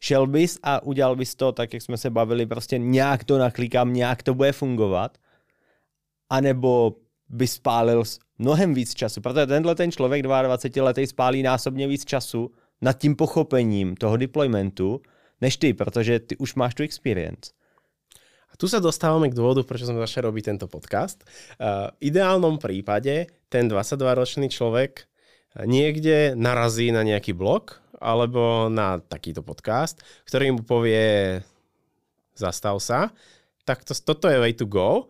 Šel 0.00 0.26
bys 0.26 0.58
a 0.62 0.82
udělal 0.82 1.16
bys 1.16 1.34
to, 1.34 1.52
tak 1.52 1.72
jak 1.72 1.82
jsme 1.82 1.96
se 1.96 2.10
bavili, 2.10 2.46
prostě 2.46 2.78
nějak 2.78 3.24
to 3.24 3.38
naklikám, 3.38 3.92
nějak 3.92 4.22
to 4.22 4.34
bude 4.34 4.52
fungovat, 4.52 5.18
anebo 6.30 6.96
by 7.28 7.46
spálil 7.46 8.02
mnohem 8.38 8.74
víc 8.74 8.94
času, 8.94 9.20
protože 9.20 9.46
tenhle 9.46 9.74
ten 9.74 9.92
člověk 9.92 10.22
22 10.22 10.84
letý 10.84 11.06
spálí 11.06 11.42
násobně 11.42 11.88
víc 11.88 12.04
času 12.04 12.50
nad 12.82 12.98
tím 12.98 13.16
pochopením 13.16 13.96
toho 13.96 14.16
deploymentu, 14.16 15.00
než 15.40 15.56
ty, 15.56 15.74
protože 15.74 16.20
ty 16.20 16.36
už 16.36 16.54
máš 16.54 16.74
tu 16.74 16.82
experience. 16.82 17.52
A 18.52 18.56
tu 18.56 18.72
sa 18.72 18.80
dostávame 18.80 19.28
k 19.28 19.36
dôvodu, 19.36 19.68
prečo 19.68 19.84
sme 19.84 20.00
začali 20.00 20.32
robiť 20.32 20.44
tento 20.48 20.66
podcast. 20.70 21.20
Uh, 21.60 21.92
ideálnom 22.00 22.56
prípade 22.56 23.28
ten 23.52 23.68
22-ročný 23.68 24.48
človek 24.48 25.04
niekde 25.64 26.36
narazí 26.36 26.92
na 26.92 27.00
nejaký 27.00 27.32
blog 27.32 27.80
alebo 27.96 28.68
na 28.68 29.00
takýto 29.00 29.40
podcast, 29.40 30.04
ktorý 30.28 30.52
mu 30.52 30.62
povie 30.68 31.40
zastav 32.36 32.76
sa, 32.84 33.08
tak 33.64 33.82
to, 33.88 33.96
toto 33.96 34.28
je 34.28 34.36
way 34.36 34.52
to 34.52 34.68
go, 34.68 35.08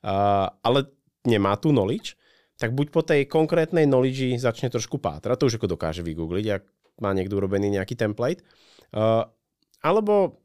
uh, 0.00 0.48
ale 0.64 0.88
nemá 1.28 1.60
tu 1.60 1.70
knowledge, 1.70 2.16
tak 2.56 2.72
buď 2.72 2.86
po 2.88 3.04
tej 3.04 3.28
konkrétnej 3.28 3.84
knowledge 3.84 4.40
začne 4.40 4.72
trošku 4.72 4.96
pátrať, 4.96 5.36
to 5.36 5.48
už 5.52 5.56
ako 5.60 5.76
dokáže 5.76 6.00
vygoogliť, 6.00 6.46
ak 6.48 6.62
má 7.04 7.12
niekto 7.12 7.36
urobený 7.36 7.76
nejaký 7.76 7.92
template, 7.92 8.40
uh, 8.96 9.28
alebo 9.84 10.40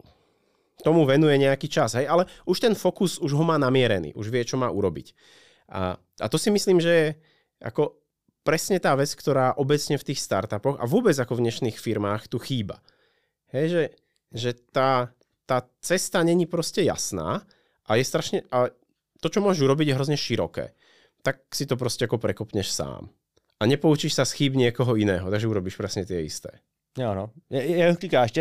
tomu 0.83 1.07
venuje 1.07 1.39
nejaký 1.39 1.71
čas, 1.71 1.97
hej, 1.97 2.05
ale 2.05 2.29
už 2.45 2.57
ten 2.61 2.73
fokus 2.77 3.17
už 3.17 3.33
ho 3.33 3.43
má 3.47 3.57
namierený, 3.57 4.13
už 4.13 4.29
vie, 4.29 4.45
čo 4.45 4.59
má 4.59 4.69
urobiť. 4.69 5.15
A, 5.73 5.97
a 5.97 6.25
to 6.29 6.37
si 6.37 6.53
myslím, 6.53 6.77
že 6.77 6.91
je 6.91 7.07
ako 7.65 7.97
presne 8.47 8.79
tá 8.79 8.95
vec, 8.95 9.11
ktorá 9.11 9.59
obecne 9.59 9.99
v 9.99 10.07
tých 10.07 10.23
startupoch 10.23 10.79
a 10.79 10.87
vôbec 10.87 11.11
ako 11.19 11.35
v 11.35 11.43
dnešných 11.51 11.75
firmách 11.75 12.31
tu 12.31 12.39
chýba. 12.39 12.79
Hej, 13.51 13.65
že, 13.67 13.83
že 14.31 14.49
tá, 14.71 15.11
tá 15.43 15.67
cesta 15.83 16.23
není 16.23 16.47
proste 16.47 16.87
jasná 16.87 17.43
a 17.83 17.99
je 17.99 18.07
strašne, 18.07 18.47
a 18.47 18.71
to, 19.19 19.27
čo 19.27 19.43
môžeš 19.43 19.67
urobiť, 19.67 19.91
je 19.91 19.97
hrozne 19.99 20.15
široké. 20.15 20.71
Tak 21.27 21.51
si 21.51 21.67
to 21.67 21.75
proste 21.75 22.07
ako 22.07 22.23
prekopneš 22.23 22.71
sám. 22.71 23.11
A 23.59 23.67
nepoučíš 23.67 24.15
sa 24.15 24.23
z 24.23 24.39
chýb 24.39 24.55
niekoho 24.55 24.95
iného, 24.95 25.27
takže 25.27 25.51
urobíš 25.51 25.75
presne 25.75 26.07
tie 26.07 26.23
isté. 26.23 26.63
Jo, 26.95 27.11
no. 27.11 27.35
Jak 27.51 27.99
říkáš, 27.99 28.31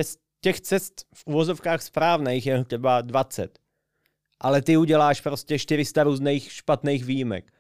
těch 0.41 0.61
cest 0.61 0.95
v 1.15 1.23
uvozovkách 1.27 1.83
správných 1.83 2.47
je 2.47 2.65
třeba 2.65 3.01
20. 3.01 3.59
Ale 4.41 4.63
ty 4.63 4.77
uděláš 4.77 5.21
prostě 5.21 5.59
400 5.59 6.03
různých 6.03 6.53
špatných 6.53 7.05
výjimek. 7.05 7.53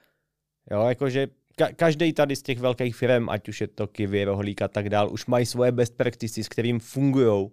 Jo, 0.70 0.88
jakože 0.88 1.28
ka- 1.58 1.74
každý 1.76 2.12
tady 2.12 2.36
z 2.36 2.42
těch 2.42 2.58
velkých 2.58 2.96
firm, 2.96 3.30
ať 3.30 3.48
už 3.48 3.60
je 3.60 3.66
to 3.66 3.86
Kivy, 3.86 4.24
Rohlík 4.24 4.62
a 4.62 4.68
tak 4.68 4.88
dál, 4.88 5.12
už 5.12 5.26
mají 5.26 5.46
svoje 5.46 5.72
best 5.72 5.96
practices, 5.96 6.48
kterým 6.48 6.80
fungují 6.80 7.50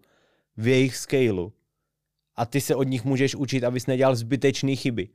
v 0.57 0.67
jejich 0.67 0.95
scaleu. 0.95 1.51
A 2.36 2.45
ty 2.45 2.62
se 2.62 2.75
od 2.75 2.83
nich 2.83 3.05
můžeš 3.05 3.36
učit, 3.36 3.63
abys 3.63 3.88
nedělal 3.88 4.15
zbytečné 4.15 4.75
chyby. 4.75 5.10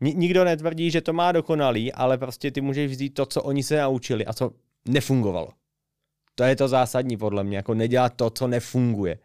N- 0.00 0.18
nikdo 0.18 0.44
netvrdí, 0.44 0.90
že 0.90 1.00
to 1.00 1.12
má 1.12 1.32
dokonalý, 1.32 1.92
ale 1.92 2.18
prostě 2.18 2.50
ty 2.50 2.60
můžeš 2.60 2.90
vzít 2.90 3.10
to, 3.10 3.26
co 3.26 3.42
oni 3.42 3.62
se 3.62 3.76
naučili 3.76 4.26
a 4.26 4.32
co 4.32 4.50
nefungovalo. 4.88 5.48
To 6.34 6.44
je 6.44 6.56
to 6.56 6.68
zásadní 6.68 7.16
podle 7.16 7.44
mě, 7.44 7.56
jako 7.56 7.74
nedělat 7.74 8.14
to, 8.16 8.30
co 8.30 8.46
nefunguje. 8.46 9.18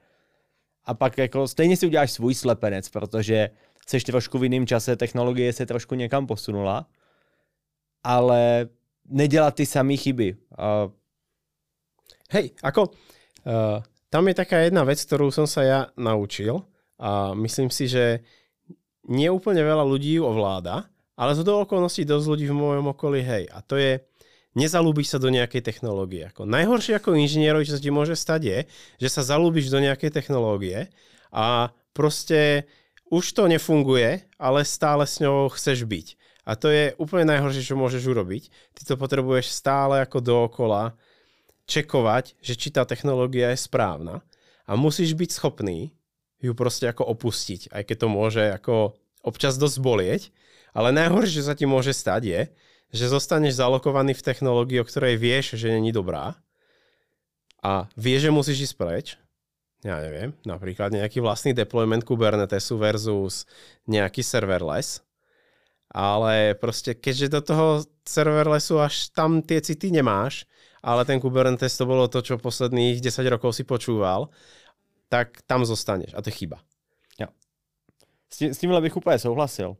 A 0.85 0.93
pak 0.93 1.17
jako 1.17 1.47
stejně 1.47 1.77
si 1.77 1.85
uděláš 1.85 2.11
svůj 2.11 2.35
slepenec, 2.35 2.89
protože 2.89 3.49
seš 3.87 4.03
trošku 4.03 4.39
v 4.39 4.43
jiném 4.43 4.67
čase, 4.67 4.95
technologie 4.95 5.53
se 5.53 5.65
trošku 5.65 5.95
někam 5.95 6.27
posunula 6.27 6.87
ale 8.03 8.69
nedělat 9.05 9.55
ty 9.55 9.65
samé 9.65 9.97
chyby. 9.97 10.35
Uh... 10.57 10.91
Hej, 12.31 12.55
ako 12.63 12.87
uh, 12.87 13.83
tam 14.07 14.23
je 14.27 14.35
taká 14.35 14.63
jedna 14.63 14.87
vec, 14.87 15.03
ktorú 15.03 15.35
som 15.35 15.43
sa 15.43 15.61
ja 15.67 15.79
naučil 15.99 16.63
a 16.95 17.35
myslím 17.35 17.67
si, 17.67 17.91
že 17.91 18.23
nie 19.11 19.27
úplne 19.27 19.59
veľa 19.59 19.83
ľudí 19.83 20.15
ju 20.15 20.23
ovláda, 20.23 20.87
ale 21.19 21.35
z 21.35 21.43
do 21.43 21.59
okolností 21.59 22.07
dosť 22.07 22.25
ľudí 22.31 22.45
v 22.47 22.55
mojom 22.55 22.85
okolí, 22.95 23.19
hej, 23.19 23.51
a 23.51 23.59
to 23.59 23.75
je 23.75 23.99
nezalúbiš 24.55 25.15
sa 25.15 25.17
do 25.19 25.31
nejakej 25.31 25.63
technológie. 25.63 26.27
Ako 26.31 26.47
najhoršie 26.47 26.99
ako 26.99 27.19
inžinierovi, 27.19 27.67
čo 27.67 27.75
sa 27.75 27.83
ti 27.83 27.91
môže 27.91 28.15
stať 28.15 28.41
je, 28.43 28.59
že 28.99 29.09
sa 29.11 29.23
zalúbiš 29.23 29.71
do 29.71 29.79
nejakej 29.79 30.11
technológie 30.11 30.91
a 31.31 31.71
proste 31.95 32.67
už 33.11 33.35
to 33.35 33.47
nefunguje, 33.47 34.23
ale 34.39 34.63
stále 34.63 35.03
s 35.03 35.19
ňou 35.19 35.51
chceš 35.51 35.83
byť. 35.83 36.07
A 36.51 36.59
to 36.59 36.67
je 36.67 36.91
úplne 36.99 37.31
najhoršie, 37.31 37.63
čo 37.63 37.79
môžeš 37.79 38.03
urobiť. 38.11 38.51
Ty 38.75 38.81
to 38.91 38.95
potrebuješ 38.99 39.55
stále 39.55 40.03
ako 40.03 40.19
dookola 40.19 40.99
čekovať, 41.63 42.35
že 42.43 42.59
či 42.59 42.75
tá 42.75 42.83
technológia 42.83 43.55
je 43.55 43.63
správna. 43.63 44.19
A 44.67 44.75
musíš 44.75 45.15
byť 45.15 45.31
schopný 45.31 45.95
ju 46.43 46.51
proste 46.51 46.91
ako 46.91 47.07
opustiť, 47.07 47.71
aj 47.71 47.83
keď 47.87 47.97
to 48.03 48.07
môže 48.11 48.43
ako 48.51 48.99
občas 49.23 49.55
dosť 49.55 49.77
bolieť, 49.79 50.21
ale 50.75 50.91
najhoršie, 50.91 51.39
čo 51.39 51.47
sa 51.47 51.55
ti 51.55 51.69
môže 51.69 51.95
stať 51.95 52.21
je, 52.27 52.41
že 52.91 53.13
zostaneš 53.13 53.61
zalokovaný 53.61 54.17
v 54.17 54.25
technológii, 54.25 54.83
o 54.83 54.87
ktorej 54.89 55.15
vieš, 55.21 55.55
že 55.55 55.71
není 55.71 55.95
dobrá 55.95 56.35
a 57.61 57.87
vieš, 57.93 58.27
že 58.27 58.35
musíš 58.35 58.57
ísť 58.67 58.75
preč, 58.75 59.07
ja 59.85 60.01
neviem, 60.01 60.33
napríklad 60.43 60.89
nejaký 60.91 61.21
vlastný 61.21 61.53
deployment 61.53 62.01
Kubernetesu 62.01 62.75
versus 62.81 63.45
nejaký 63.85 64.25
serverless, 64.25 65.05
ale 65.91 66.55
proste 66.55 66.95
keďže 66.95 67.29
do 67.29 67.41
toho 67.41 67.83
serverlessu 68.07 68.79
až 68.79 69.09
tam 69.11 69.41
tie 69.41 69.61
city 69.61 69.91
nemáš, 69.91 70.47
ale 70.83 71.05
ten 71.05 71.19
Kubernetes 71.19 71.77
to 71.77 71.85
bolo 71.85 72.07
to, 72.07 72.21
čo 72.21 72.41
posledných 72.41 73.01
10 73.03 73.27
rokov 73.27 73.53
si 73.53 73.63
počúval, 73.63 74.31
tak 75.11 75.43
tam 75.45 75.65
zostaneš 75.65 76.15
a 76.15 76.21
to 76.21 76.31
je 76.31 76.39
chyba. 76.39 76.57
Jo. 77.19 77.27
S, 78.33 78.37
tím, 78.37 78.53
s 78.53 78.57
tímhle 78.57 78.81
bych 78.81 78.97
úplně 78.97 79.19
souhlasil. 79.19 79.77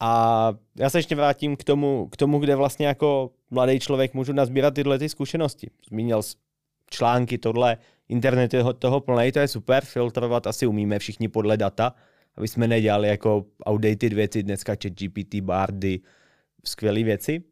A 0.00 0.52
já 0.76 0.90
se 0.90 0.98
ještě 0.98 1.14
vrátím 1.14 1.56
k 1.56 1.64
tomu, 1.64 2.08
k 2.08 2.16
tomu, 2.16 2.38
kde 2.38 2.56
vlastně 2.56 2.86
jako 2.86 3.30
mladý 3.50 3.80
člověk 3.80 4.14
můžu 4.14 4.32
nazbírat 4.32 4.74
tyhle 4.74 4.98
ty 4.98 5.08
zkušenosti. 5.08 5.70
Zmínil 5.88 6.22
články, 6.90 7.38
tohle, 7.38 7.76
internet 8.08 8.54
je 8.54 8.64
toho 8.78 9.00
plný, 9.00 9.32
to 9.32 9.38
je 9.38 9.48
super, 9.48 9.84
filtrovat 9.84 10.46
asi 10.46 10.66
umíme 10.66 10.98
všichni 10.98 11.28
podle 11.28 11.56
data, 11.56 11.94
aby 12.38 12.48
jsme 12.48 12.68
nedělali 12.68 13.08
jako 13.08 13.46
outdated 13.66 14.12
věci, 14.12 14.42
dneska 14.42 14.72
chat 14.82 14.92
GPT, 14.92 15.34
Bardy, 15.34 16.00
skvělé 16.64 17.02
věci. 17.02 17.42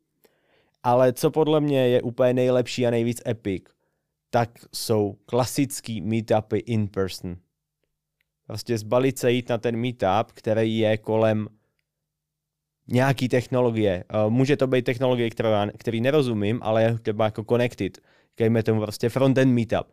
Ale 0.82 1.12
co 1.12 1.30
podle 1.30 1.60
mě 1.60 1.88
je 1.88 2.02
úplně 2.02 2.32
nejlepší 2.32 2.86
a 2.86 2.90
nejvíc 2.90 3.22
epic, 3.26 3.62
tak 4.30 4.50
jsou 4.74 5.16
klasický 5.26 6.00
meetupy 6.00 6.58
in 6.58 6.88
person. 6.88 7.36
Prostě 8.46 8.78
zbalit 8.78 9.18
se 9.18 9.32
jít 9.32 9.48
na 9.48 9.58
ten 9.58 9.76
meetup, 9.76 10.32
který 10.34 10.78
je 10.78 10.96
kolem 10.96 11.48
nějaký 12.88 13.28
technologie. 13.28 14.04
Eh, 14.08 14.30
může 14.30 14.56
to 14.56 14.66
být 14.66 14.84
technologie, 14.84 15.30
která, 15.30 15.66
nerozumím, 16.00 16.58
ale 16.62 16.82
je 16.82 16.98
třeba 16.98 17.24
jako 17.24 17.44
connected. 17.44 17.98
Kejme 18.34 18.62
tomu 18.62 18.80
prostě 18.80 19.08
frontend 19.08 19.52
meetup. 19.52 19.86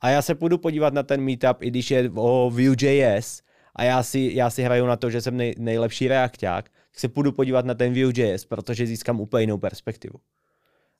A 0.00 0.10
já 0.10 0.22
se 0.22 0.34
půjdu 0.34 0.58
podívat 0.58 0.94
na 0.94 1.02
ten 1.02 1.20
meetup, 1.20 1.62
i 1.62 1.70
když 1.70 1.90
je 1.90 2.10
o 2.14 2.50
Vue.js 2.50 3.42
a 3.76 3.84
já 3.84 4.02
si, 4.02 4.30
já 4.34 4.50
si 4.50 4.62
hraju 4.62 4.86
na 4.86 4.96
to, 4.96 5.10
že 5.10 5.20
jsem 5.20 5.36
nej, 5.36 5.54
nejlepší 5.58 6.08
reakták, 6.08 6.70
tak 6.90 7.00
se 7.00 7.08
půjdu 7.08 7.32
podívat 7.32 7.64
na 7.64 7.74
ten 7.74 7.94
Vue.js, 7.94 8.44
protože 8.44 8.86
získám 8.86 9.20
úplně 9.20 9.42
jinou 9.42 9.58
perspektivu. 9.58 10.18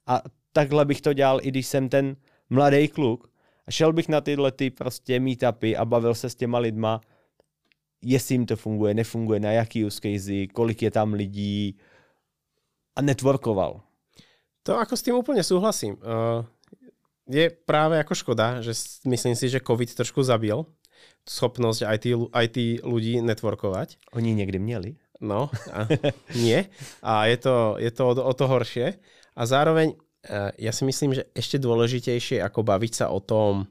A 0.06 0.22
takhle 0.52 0.84
bych 0.84 1.00
to 1.00 1.12
dělal, 1.12 1.40
i 1.42 1.48
když 1.48 1.66
jsem 1.66 1.88
ten 1.88 2.16
mladý 2.50 2.88
kluk 2.88 3.30
a 3.66 3.70
šel 3.70 3.92
bych 3.92 4.08
na 4.08 4.20
tyhle 4.20 4.52
ty 4.52 4.70
prostě 4.70 5.20
meetupy 5.20 5.76
a 5.76 5.84
bavil 5.84 6.14
se 6.14 6.30
s 6.30 6.34
těma 6.34 6.58
lidma, 6.58 7.00
jestli 8.02 8.34
jim 8.34 8.46
to 8.46 8.56
funguje, 8.56 8.94
nefunguje, 8.94 9.40
na 9.40 9.52
jaký 9.52 9.84
use 9.84 10.00
case, 10.00 10.46
kolik 10.46 10.82
je 10.82 10.90
tam 10.90 11.12
lidí 11.12 11.78
a 12.96 13.02
networkoval. 13.02 13.80
To 14.62 14.76
ako 14.76 14.92
s 14.96 15.02
tým 15.02 15.16
úplne 15.16 15.40
súhlasím. 15.40 15.96
Uh, 16.04 16.44
je 17.24 17.48
práve 17.48 17.96
ako 17.96 18.12
škoda, 18.12 18.60
že 18.60 18.76
myslím 19.08 19.32
si, 19.32 19.48
že 19.48 19.64
COVID 19.64 19.94
trošku 19.96 20.20
zabil 20.20 20.68
schopnosť 21.28 21.86
IT, 21.86 22.06
IT 22.32 22.56
ľudí 22.82 23.22
networkovať. 23.22 24.00
Oni 24.16 24.34
niekdy 24.34 24.58
měli. 24.58 24.90
No, 25.20 25.52
a 25.72 25.84
nie. 26.44 26.64
A 27.04 27.28
je 27.28 27.36
to, 27.36 27.76
je 27.76 27.90
to 27.92 28.02
o, 28.08 28.12
o 28.16 28.32
to 28.32 28.44
horšie. 28.48 28.96
A 29.36 29.42
zároveň 29.44 29.92
uh, 29.92 30.50
ja 30.56 30.72
si 30.72 30.82
myslím, 30.88 31.12
že 31.12 31.28
ešte 31.36 31.60
dôležitejšie 31.60 32.40
ako 32.40 32.64
baviť 32.64 32.92
sa 33.04 33.06
o 33.12 33.20
tom, 33.20 33.68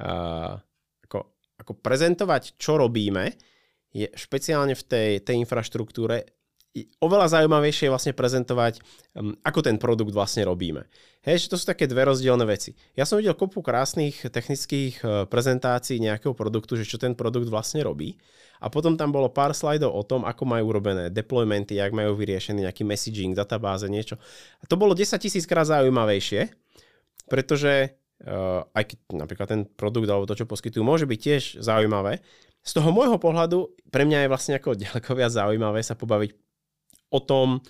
uh, 0.00 0.56
ako, 1.04 1.18
ako 1.60 1.72
prezentovať, 1.84 2.56
čo 2.56 2.80
robíme, 2.80 3.36
je 3.92 4.08
špeciálne 4.16 4.72
v 4.72 4.84
tej, 4.86 5.10
tej 5.20 5.36
infraštruktúre 5.44 6.39
oveľa 7.02 7.26
zaujímavejšie 7.34 7.90
je 7.90 7.92
vlastne 7.92 8.14
prezentovať, 8.14 8.78
um, 9.18 9.34
ako 9.42 9.60
ten 9.66 9.76
produkt 9.76 10.14
vlastne 10.14 10.46
robíme. 10.46 10.86
Hej, 11.26 11.46
že 11.46 11.50
to 11.50 11.56
sú 11.58 11.66
také 11.66 11.90
dve 11.90 12.06
rozdielne 12.06 12.46
veci. 12.46 12.78
Ja 12.94 13.02
som 13.02 13.18
videl 13.18 13.34
kopu 13.34 13.58
krásnych 13.58 14.30
technických 14.30 14.94
uh, 15.02 15.08
prezentácií 15.26 15.98
nejakého 15.98 16.30
produktu, 16.32 16.78
že 16.78 16.86
čo 16.86 16.96
ten 16.96 17.18
produkt 17.18 17.50
vlastne 17.50 17.82
robí. 17.82 18.14
A 18.62 18.70
potom 18.70 18.94
tam 18.94 19.10
bolo 19.10 19.32
pár 19.32 19.50
slajdov 19.50 19.90
o 19.90 20.02
tom, 20.06 20.22
ako 20.22 20.46
majú 20.46 20.70
urobené 20.70 21.10
deploymenty, 21.10 21.80
jak 21.80 21.90
majú 21.90 22.14
vyriešený 22.14 22.68
nejaký 22.68 22.86
messaging, 22.86 23.32
databáze, 23.34 23.88
niečo. 23.90 24.20
A 24.62 24.64
to 24.68 24.78
bolo 24.78 24.94
10 24.94 25.16
tisíc 25.18 25.48
krát 25.48 25.66
zaujímavejšie, 25.66 26.54
pretože 27.26 27.98
uh, 28.28 28.62
aj 28.76 28.84
keď 28.94 28.98
napríklad 29.16 29.48
ten 29.48 29.62
produkt 29.66 30.06
alebo 30.06 30.28
to, 30.28 30.38
čo 30.38 30.46
poskytujú, 30.46 30.86
môže 30.86 31.08
byť 31.08 31.18
tiež 31.18 31.42
zaujímavé, 31.58 32.22
z 32.60 32.72
toho 32.76 32.92
môjho 32.92 33.16
pohľadu 33.16 33.72
pre 33.88 34.04
mňa 34.04 34.24
je 34.24 34.30
vlastne 34.30 34.54
ako 34.60 34.76
ďaleko 34.84 35.10
viac 35.16 35.32
zaujímavé 35.32 35.80
sa 35.80 35.96
pobaviť 35.96 36.49
o 37.10 37.20
tom, 37.20 37.60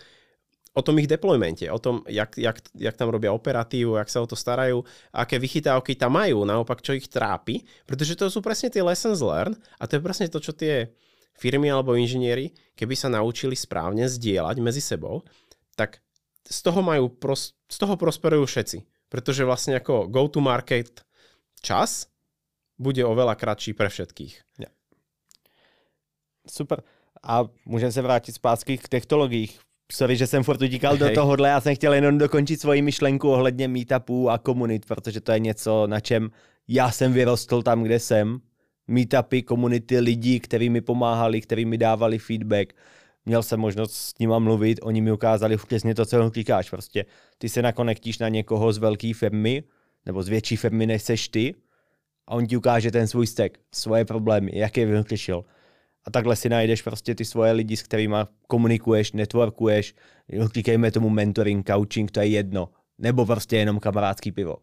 o 0.70 0.81
tom 0.85 0.94
ich 1.03 1.11
deploymente, 1.11 1.66
o 1.66 1.81
tom, 1.83 2.07
jak, 2.07 2.38
jak, 2.38 2.62
jak 2.76 2.94
tam 2.96 3.11
robia 3.11 3.35
operatívu, 3.35 3.98
jak 3.98 4.09
sa 4.12 4.22
o 4.22 4.29
to 4.31 4.38
starajú, 4.38 4.87
aké 5.11 5.40
vychytávky 5.40 5.98
tam 5.98 6.14
majú, 6.14 6.46
naopak 6.46 6.79
čo 6.85 6.94
ich 6.94 7.11
trápi, 7.11 7.66
pretože 7.85 8.14
to 8.14 8.31
sú 8.31 8.38
presne 8.38 8.70
tie 8.70 8.85
lessons 8.85 9.18
learned 9.18 9.59
a 9.83 9.90
to 9.90 9.98
je 9.98 10.05
presne 10.05 10.31
to, 10.31 10.38
čo 10.38 10.55
tie 10.55 10.94
firmy 11.35 11.72
alebo 11.72 11.96
inžinieri, 11.96 12.53
keby 12.76 12.94
sa 12.94 13.09
naučili 13.09 13.57
správne 13.57 14.07
zdieľať 14.07 14.57
medzi 14.61 14.85
sebou, 14.85 15.24
tak 15.74 16.05
z 16.44 16.59
toho 16.61 16.85
majú, 16.85 17.09
pros, 17.09 17.57
z 17.64 17.76
toho 17.81 17.96
prosperujú 17.96 18.44
všetci. 18.44 18.79
Pretože 19.11 19.42
vlastne 19.42 19.74
ako 19.74 20.07
go 20.07 20.29
to 20.31 20.38
market 20.38 21.03
čas 21.64 22.07
bude 22.79 23.03
oveľa 23.03 23.35
kratší 23.35 23.74
pre 23.74 23.90
všetkých. 23.90 24.35
Ja. 24.62 24.70
Super. 26.46 26.85
A 27.22 27.44
můžeme 27.64 27.92
se 27.92 28.02
vrátit 28.02 28.33
zpátky 28.33 28.78
k 28.78 28.88
technologiích. 28.88 29.61
Sorry, 29.92 30.16
že 30.16 30.26
jsem 30.26 30.42
furt 30.42 30.62
utíkal 30.62 30.96
do 30.96 31.11
tohohle, 31.14 31.48
já 31.48 31.61
jsem 31.61 31.74
chtěl 31.74 31.94
jenom 31.94 32.18
dokončit 32.18 32.61
svoji 32.61 32.83
myšlenku 32.83 33.30
ohledně 33.30 33.68
meetupů 33.68 34.30
a 34.30 34.38
komunit, 34.38 34.87
protože 34.87 35.20
to 35.20 35.33
je 35.33 35.38
něco, 35.38 35.87
na 35.87 36.00
čem 36.00 36.30
já 36.68 36.90
jsem 36.90 37.12
vyrostl 37.12 37.62
tam, 37.62 37.83
kde 37.83 37.98
jsem. 37.98 38.40
Meetupy, 38.88 39.42
komunity 39.42 40.00
lidí, 40.00 40.40
kteří 40.40 40.70
mi 40.70 40.80
pomáhali, 40.80 41.40
kteří 41.40 41.64
mi 41.64 41.78
dávali 41.78 42.18
feedback. 42.18 42.72
Měl 43.26 43.42
jsem 43.42 43.61
možnost 43.61 43.92
s 43.92 44.18
nima 44.18 44.38
mluvit, 44.38 44.78
oni 44.83 45.00
mi 45.00 45.12
ukázali 45.12 45.56
přesně 45.56 45.94
to, 45.94 46.06
co 46.06 46.30
říkáš. 46.30 46.70
Prostě 46.70 47.04
ty 47.38 47.48
se 47.48 47.62
nakonektíš 47.62 48.18
na 48.18 48.28
někoho 48.28 48.72
z 48.72 48.78
velké 48.78 49.14
firmy, 49.14 49.62
nebo 50.06 50.22
z 50.22 50.28
větší 50.28 50.56
firmy 50.56 50.87
než 50.87 51.02
seš 51.02 51.28
ty, 51.28 51.54
a 52.28 52.35
on 52.35 52.46
ti 52.46 52.56
ukáže 52.56 52.90
ten 52.90 53.06
svůj 53.06 53.26
stack, 53.26 53.59
svoje 53.74 54.04
problémy, 54.04 54.50
jak 54.54 54.76
je 54.76 54.87
vyřešil. 54.87 55.44
A 56.04 56.10
takhle 56.10 56.36
si 56.36 56.48
najdeš 56.48 56.82
prostě 56.82 57.14
ty 57.14 57.24
svoje 57.24 57.52
lidi, 57.52 57.76
s 57.76 57.82
kterými 57.82 58.16
komunikuješ, 58.46 59.12
networkuješ, 59.12 59.94
klikejme 60.52 60.90
tomu 60.90 61.08
mentoring, 61.08 61.66
coaching, 61.66 62.10
to 62.10 62.20
je 62.20 62.26
jedno. 62.26 62.68
Nebo 62.98 63.26
prostě 63.26 63.56
jenom 63.56 63.80
kamarádský 63.80 64.32
pivo. 64.32 64.56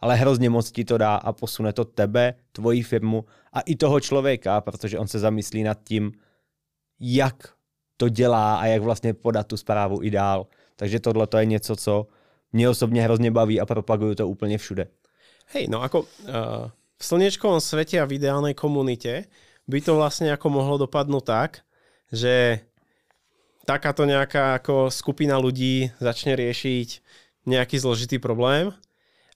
Ale 0.00 0.16
hrozně 0.16 0.50
moc 0.50 0.72
ti 0.72 0.84
to 0.84 0.98
dá 0.98 1.14
a 1.14 1.32
posune 1.32 1.72
to 1.72 1.84
tebe, 1.84 2.34
tvoji 2.52 2.82
firmu 2.82 3.24
a 3.52 3.60
i 3.60 3.76
toho 3.76 4.00
člověka, 4.00 4.60
protože 4.60 4.98
on 4.98 5.08
se 5.08 5.18
zamyslí 5.18 5.62
nad 5.62 5.78
tím, 5.84 6.12
jak 7.00 7.54
to 7.96 8.08
dělá 8.08 8.56
a 8.56 8.66
jak 8.66 8.82
vlastně 8.82 9.14
podat 9.14 9.46
tu 9.46 9.56
zprávu 9.56 10.02
i 10.02 10.10
dál. 10.10 10.46
Takže 10.76 11.00
tohle 11.00 11.26
to 11.26 11.38
je 11.38 11.46
něco, 11.46 11.76
co 11.76 12.06
mě 12.52 12.68
osobně 12.68 13.02
hrozně 13.02 13.30
baví 13.30 13.60
a 13.60 13.66
propaguju 13.66 14.14
to 14.14 14.28
úplně 14.28 14.58
všude. 14.58 14.86
Hej, 15.52 15.68
no 15.68 15.82
ako 15.84 16.00
uh, 16.00 16.08
v 16.96 17.04
slnečkovom 17.04 17.60
svete 17.60 18.00
a 18.00 18.08
v 18.08 18.16
ideálnej 18.16 18.56
komunite 18.56 19.28
by 19.66 19.78
to 19.82 19.92
vlastne 19.94 20.30
ako 20.30 20.46
mohlo 20.50 20.76
dopadnúť 20.80 21.24
tak, 21.24 21.50
že 22.10 22.64
takáto 23.62 24.02
nejaká 24.02 24.58
ako 24.58 24.90
skupina 24.90 25.38
ľudí 25.38 25.94
začne 26.02 26.34
riešiť 26.34 26.88
nejaký 27.46 27.76
zložitý 27.78 28.18
problém 28.18 28.74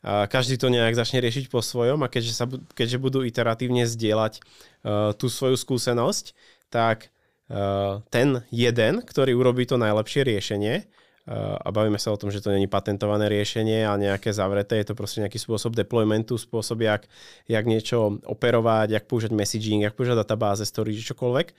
a 0.06 0.30
každý 0.30 0.54
to 0.58 0.70
nejak 0.70 0.94
začne 0.94 1.18
riešiť 1.18 1.50
po 1.50 1.58
svojom 1.58 2.06
a 2.06 2.10
keďže, 2.10 2.32
sa, 2.34 2.46
keďže 2.46 3.02
budú 3.02 3.26
iteratívne 3.26 3.86
zdieľať 3.86 4.38
uh, 4.38 5.10
tú 5.18 5.26
svoju 5.26 5.58
skúsenosť, 5.58 6.34
tak 6.70 7.10
uh, 7.50 8.02
ten 8.14 8.46
jeden, 8.54 9.02
ktorý 9.02 9.34
urobí 9.34 9.66
to 9.66 9.78
najlepšie 9.78 10.22
riešenie, 10.22 10.86
a 11.34 11.68
bavíme 11.74 11.98
sa 11.98 12.14
o 12.14 12.20
tom, 12.20 12.30
že 12.30 12.38
to 12.38 12.54
není 12.54 12.70
patentované 12.70 13.26
riešenie 13.26 13.82
a 13.82 13.98
nejaké 13.98 14.30
zavreté, 14.30 14.78
je 14.78 14.94
to 14.94 14.94
proste 14.94 15.18
nejaký 15.26 15.42
spôsob 15.42 15.74
deploymentu, 15.74 16.38
spôsob, 16.38 16.86
jak, 16.86 17.10
jak 17.50 17.64
niečo 17.66 18.22
operovať, 18.22 18.94
jak 18.94 19.04
použať 19.10 19.34
messaging, 19.34 19.82
jak 19.82 19.98
použať 19.98 20.22
databáze, 20.22 20.62
storage, 20.62 21.02
čokoľvek, 21.02 21.50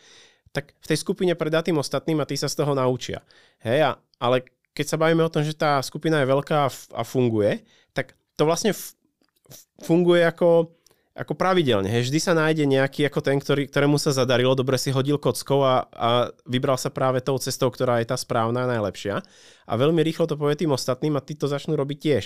tak 0.56 0.72
v 0.72 0.86
tej 0.88 0.98
skupine 1.04 1.36
predá 1.36 1.60
tým 1.60 1.76
ostatným 1.84 2.24
a 2.24 2.30
tí 2.30 2.40
sa 2.40 2.48
z 2.48 2.64
toho 2.64 2.72
naučia. 2.72 3.20
Hej, 3.60 3.92
a, 3.92 3.92
ale 4.24 4.48
keď 4.72 4.86
sa 4.88 4.98
bavíme 4.98 5.28
o 5.28 5.34
tom, 5.34 5.44
že 5.44 5.52
tá 5.52 5.84
skupina 5.84 6.24
je 6.24 6.32
veľká 6.32 6.58
a 6.96 7.02
funguje, 7.04 7.68
tak 7.92 8.16
to 8.40 8.48
vlastne 8.48 8.72
funguje 9.84 10.24
ako 10.24 10.72
ako 11.18 11.34
pravidelne. 11.34 11.90
Hej, 11.90 12.14
vždy 12.14 12.20
sa 12.22 12.38
nájde 12.38 12.70
nejaký 12.70 13.10
ako 13.10 13.20
ten, 13.26 13.42
ktorý, 13.42 13.66
ktorému 13.66 13.98
sa 13.98 14.14
zadarilo, 14.14 14.54
dobre 14.54 14.78
si 14.78 14.94
hodil 14.94 15.18
kockou 15.18 15.66
a, 15.66 15.90
a 15.90 16.10
vybral 16.46 16.78
sa 16.78 16.94
práve 16.94 17.26
tou 17.26 17.36
cestou, 17.42 17.74
ktorá 17.74 17.98
je 18.00 18.14
tá 18.14 18.18
správna 18.18 18.70
a 18.70 18.72
najlepšia. 18.78 19.26
A 19.66 19.74
veľmi 19.74 20.06
rýchlo 20.06 20.30
to 20.30 20.38
povie 20.38 20.54
tým 20.54 20.72
ostatným 20.72 21.18
a 21.18 21.26
tí 21.26 21.34
to 21.34 21.50
začnú 21.50 21.74
robiť 21.74 21.98
tiež. 21.98 22.24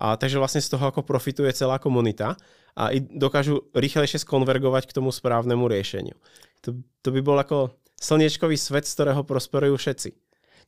A 0.00 0.16
takže 0.16 0.40
vlastne 0.40 0.64
z 0.64 0.72
toho 0.72 0.88
ako 0.88 1.04
profituje 1.04 1.52
celá 1.52 1.76
komunita 1.76 2.40
a 2.72 2.96
i 2.96 3.04
dokážu 3.04 3.68
rýchlejšie 3.76 4.24
skonvergovať 4.24 4.88
k 4.88 4.96
tomu 4.96 5.12
správnemu 5.12 5.68
riešeniu. 5.68 6.16
To, 6.64 6.80
to 7.04 7.08
by 7.12 7.20
bol 7.20 7.36
ako 7.36 7.76
slniečkový 8.00 8.56
svet, 8.56 8.88
z 8.88 8.96
ktorého 8.96 9.22
prosperujú 9.22 9.76
všetci. 9.76 10.10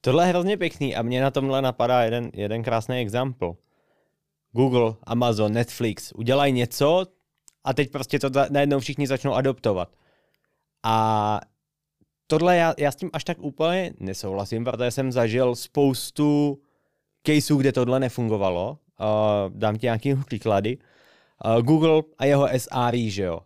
Tohle 0.05 0.24
je 0.24 0.29
hrozně 0.29 0.57
pěkný 0.57 0.96
a 0.96 1.03
mě 1.03 1.22
na 1.22 1.31
tomhle 1.31 1.62
napadá 1.62 2.05
jeden, 2.05 2.31
jeden 2.35 2.62
krásný 2.62 3.00
example. 3.00 3.57
Google, 4.53 4.94
Amazon, 5.07 5.53
Netflix 5.53 6.12
udělají 6.12 6.53
něco 6.53 7.07
a 7.64 7.74
teď 7.74 7.90
prostě 7.90 8.18
to 8.18 8.31
najednou 8.50 8.81
všichni 8.81 9.07
začnou 9.07 9.35
adoptovat. 9.35 9.88
A 10.83 11.40
tohle 12.27 12.57
já, 12.57 12.74
já 12.79 12.92
s 12.92 12.96
tím 12.96 13.11
až 13.12 13.24
tak 13.24 13.38
úplně 13.40 13.92
nesouhlasím, 14.00 14.64
protože 14.64 14.90
jsem 14.90 15.12
zažil 15.12 15.55
spoustu 15.55 16.61
caseů, 17.27 17.57
kde 17.59 17.72
tohle 17.72 18.00
nefungovalo. 18.00 18.79
Uh, 19.00 19.59
dám 19.59 19.77
ti 19.79 19.87
nějaký 19.87 20.14
příklady. 20.14 20.79
Uh, 21.44 21.62
Google 21.62 22.03
a 22.18 22.24
jeho 22.24 22.48
SRI, 22.59 23.11
že 23.11 23.22
jo. 23.22 23.40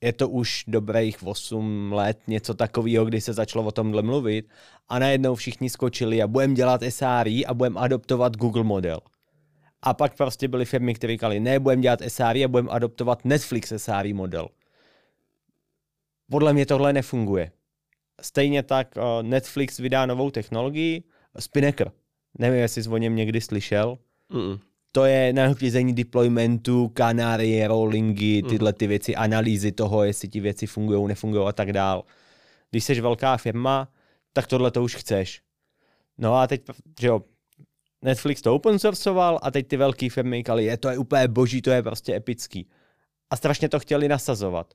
Je 0.00 0.12
to 0.12 0.28
už 0.28 0.64
dobrých 0.66 1.26
8 1.26 1.92
let, 1.92 2.18
něco 2.26 2.54
takového, 2.54 3.04
kdy 3.04 3.20
se 3.20 3.32
začalo 3.32 3.64
o 3.64 3.72
tomhle 3.72 4.02
mluvit 4.02 4.48
a 4.88 4.98
najednou 4.98 5.34
všichni 5.34 5.70
skočili 5.70 6.22
a 6.22 6.26
budeme 6.26 6.54
dělat 6.54 6.80
SRI 6.88 7.46
a 7.46 7.54
budeme 7.54 7.80
adoptovat 7.80 8.36
Google 8.36 8.64
model. 8.64 8.98
A 9.82 9.94
pak 9.94 10.16
prostě 10.16 10.48
byly 10.48 10.64
firmy, 10.64 10.94
které 10.94 11.12
říkali, 11.12 11.40
ne, 11.40 11.58
budeme 11.58 11.82
dělat 11.82 12.00
SRI 12.08 12.44
a 12.44 12.48
budeme 12.48 12.70
adoptovat 12.70 13.24
Netflix 13.24 13.72
SRI 13.76 14.12
model. 14.12 14.48
Podle 16.30 16.52
mě 16.52 16.66
tohle 16.66 16.92
nefunguje. 16.92 17.50
Stejně 18.20 18.62
tak 18.62 18.94
uh, 18.96 19.28
Netflix 19.28 19.78
vydá 19.78 20.06
novou 20.06 20.30
technologii, 20.30 21.02
Spinnaker. 21.38 21.92
Nevím, 22.38 22.60
jestli 22.60 22.82
jsi 22.82 22.88
o 22.88 22.96
něm 22.96 23.16
někdy 23.16 23.40
slyšel. 23.40 23.98
Mm. 24.32 24.58
To 24.92 25.04
je 25.04 25.32
na 25.32 25.52
řízení 25.52 25.94
deploymentu, 25.94 26.88
kanárie, 26.88 27.68
rollingy, 27.68 28.42
tyhle 28.48 28.72
ty 28.72 28.86
věci, 28.86 29.16
analýzy 29.16 29.72
toho, 29.72 30.04
jestli 30.04 30.28
ti 30.28 30.40
věci 30.40 30.66
fungují, 30.66 31.08
nefungují 31.08 31.48
a 31.48 31.52
tak 31.52 31.72
dál. 31.72 32.04
Když 32.70 32.84
jsi 32.84 33.00
velká 33.00 33.36
firma, 33.36 33.88
tak 34.32 34.46
tohle 34.46 34.70
to 34.70 34.82
už 34.82 34.94
chceš. 34.94 35.42
No 36.18 36.34
a 36.34 36.46
teď, 36.46 36.62
že 37.00 37.06
jo, 37.06 37.22
Netflix 38.02 38.42
to 38.42 38.54
open 38.54 38.78
sourceoval 38.78 39.38
a 39.42 39.50
teď 39.50 39.68
ty 39.68 39.76
velké 39.76 40.10
firmy 40.10 40.36
říkali, 40.36 40.64
je 40.64 40.76
to 40.76 40.88
je 40.88 40.98
úplně 40.98 41.28
boží, 41.28 41.62
to 41.62 41.70
je 41.70 41.82
prostě 41.82 42.14
epický. 42.14 42.68
A 43.30 43.36
strašně 43.36 43.68
to 43.68 43.80
chtěli 43.80 44.08
nasazovat. 44.08 44.74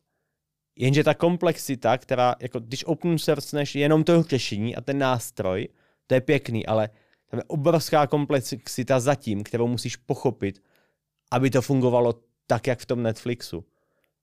Jenže 0.75 1.03
ta 1.03 1.13
komplexita, 1.13 1.97
která, 1.97 2.35
jako 2.39 2.59
když 2.59 2.85
open 2.85 3.17
sourceneš 3.17 3.75
jenom 3.75 4.03
to 4.03 4.23
řešení 4.23 4.75
a 4.75 4.81
ten 4.81 4.97
nástroj, 4.97 5.67
to 6.07 6.15
je 6.15 6.21
pěkný, 6.21 6.65
ale 6.65 6.89
tam 7.29 7.37
je 7.37 7.43
obrovská 7.43 8.07
komplexita 8.07 8.99
zatím, 8.99 9.43
kterou 9.43 9.67
musíš 9.67 9.95
pochopit, 9.95 10.63
aby 11.31 11.49
to 11.49 11.61
fungovalo 11.61 12.13
tak, 12.47 12.67
jak 12.67 12.79
v 12.79 12.85
tom 12.85 13.03
Netflixu. 13.03 13.65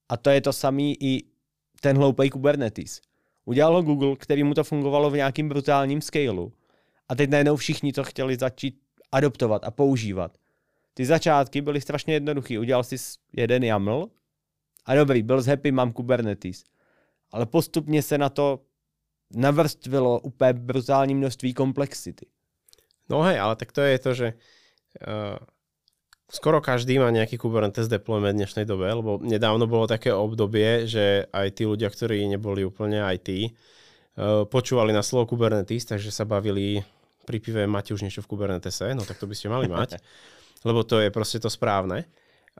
A 0.08 0.16
to 0.16 0.30
je 0.30 0.40
to 0.40 0.52
samý 0.52 0.96
i 1.00 1.24
ten 1.80 1.96
hloupej 1.96 2.30
Kubernetes. 2.30 3.00
Udělal 3.44 3.74
ho 3.74 3.82
Google, 3.82 4.16
který 4.16 4.44
mu 4.44 4.54
to 4.54 4.64
fungovalo 4.64 5.10
v 5.10 5.16
nějakým 5.16 5.48
brutálním 5.48 6.00
scaleu. 6.00 6.52
A 7.08 7.14
teď 7.14 7.30
najednou 7.30 7.56
všichni 7.56 7.92
to 7.92 8.04
chtěli 8.04 8.36
začít 8.36 8.80
adoptovat 9.12 9.64
a 9.64 9.70
používat. 9.70 10.38
Ty 10.94 11.06
začátky 11.06 11.60
byly 11.60 11.80
strašně 11.80 12.14
jednoduchý. 12.14 12.58
Udělal 12.58 12.84
si 12.84 12.96
jeden 13.32 13.64
YAML 13.64 14.08
a 14.86 14.94
dobrý, 14.94 15.22
byl 15.22 15.42
z 15.42 15.46
happy, 15.46 15.72
mám 15.72 15.92
Kubernetes. 15.92 16.64
Ale 17.32 17.46
postupně 17.46 18.02
se 18.02 18.18
na 18.18 18.28
to 18.28 18.60
navrstvilo 19.34 20.20
úplně 20.20 20.52
brutální 20.52 21.14
množství 21.14 21.54
komplexity. 21.54 22.26
No 23.08 23.22
hej, 23.22 23.40
ale 23.40 23.56
tak 23.56 23.72
to 23.72 23.80
je 23.80 23.98
to, 23.98 24.14
že 24.14 24.28
uh, 25.02 25.38
skoro 26.30 26.62
každý 26.62 26.98
má 26.98 27.10
nejaký 27.10 27.38
Kubernetes 27.38 27.90
deployment 27.90 28.38
v 28.38 28.46
dnešnej 28.46 28.66
dobe, 28.66 28.86
lebo 28.86 29.18
nedávno 29.18 29.66
bolo 29.66 29.90
také 29.90 30.14
obdobie, 30.14 30.86
že 30.86 31.26
aj 31.34 31.58
tí 31.58 31.66
ľudia, 31.66 31.90
ktorí 31.90 32.22
neboli 32.30 32.62
úplne 32.62 33.02
IT, 33.02 33.28
uh, 33.30 34.46
počúvali 34.46 34.94
na 34.94 35.02
slovo 35.02 35.34
Kubernetes, 35.34 35.90
takže 35.90 36.14
sa 36.14 36.22
bavili 36.22 36.86
pri 37.24 37.38
pive 37.40 37.62
máte 37.68 37.92
už 37.92 38.04
niečo 38.04 38.24
v 38.24 38.30
Kubernetese, 38.30 38.92
no 38.96 39.04
tak 39.04 39.20
to 39.20 39.28
by 39.28 39.34
ste 39.36 39.52
mali 39.52 39.66
mať, 39.66 40.00
lebo 40.68 40.84
to 40.84 41.00
je 41.00 41.08
proste 41.12 41.40
to 41.40 41.48
správne. 41.48 42.08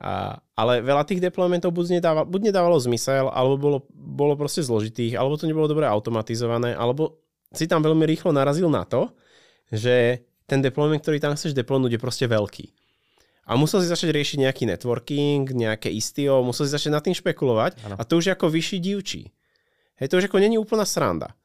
A, 0.01 0.39
ale 0.57 0.81
veľa 0.81 1.05
tých 1.05 1.21
deploymentov 1.21 1.75
buď, 1.75 2.01
nedával, 2.01 2.25
buď 2.25 2.41
nedávalo 2.49 2.79
zmysel, 2.79 3.29
alebo 3.29 3.55
bolo, 3.59 3.79
bolo 3.93 4.33
proste 4.39 4.65
zložitých, 4.65 5.19
alebo 5.19 5.37
to 5.37 5.45
nebolo 5.45 5.69
dobre 5.69 5.85
automatizované, 5.85 6.73
alebo 6.73 7.21
si 7.51 7.67
tam 7.67 7.83
veľmi 7.83 8.07
rýchlo 8.07 8.31
narazil 8.31 8.71
na 8.71 8.87
to, 8.87 9.11
že 9.69 10.23
ten 10.47 10.59
deployment, 10.63 11.03
ktorý 11.03 11.19
tam 11.19 11.35
chceš 11.35 11.53
deploynúť, 11.53 11.95
je 11.95 12.01
proste 12.01 12.25
veľký. 12.25 12.71
A 13.51 13.59
musel 13.59 13.83
si 13.83 13.91
začať 13.91 14.15
riešiť 14.15 14.37
nejaký 14.47 14.63
networking, 14.69 15.43
nejaké 15.49 15.91
istio, 15.91 16.39
musel 16.45 16.69
si 16.69 16.75
začať 16.75 16.91
nad 16.93 17.03
tým 17.03 17.15
špekulovať 17.17 17.83
ano. 17.83 17.95
a 17.99 18.03
to 18.07 18.21
už 18.21 18.31
je 18.31 18.35
ako 18.35 18.47
vyšší 18.47 18.77
divčí. 18.79 19.21
Hej, 19.99 20.07
to 20.07 20.17
už 20.21 20.31
ako 20.31 20.39
není 20.39 20.55
úplná 20.55 20.87
sranda. 20.87 21.35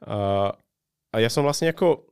Uh, 0.00 0.54
a 1.10 1.16
ja 1.18 1.32
som 1.32 1.42
vlastne 1.42 1.72
ako 1.72 2.08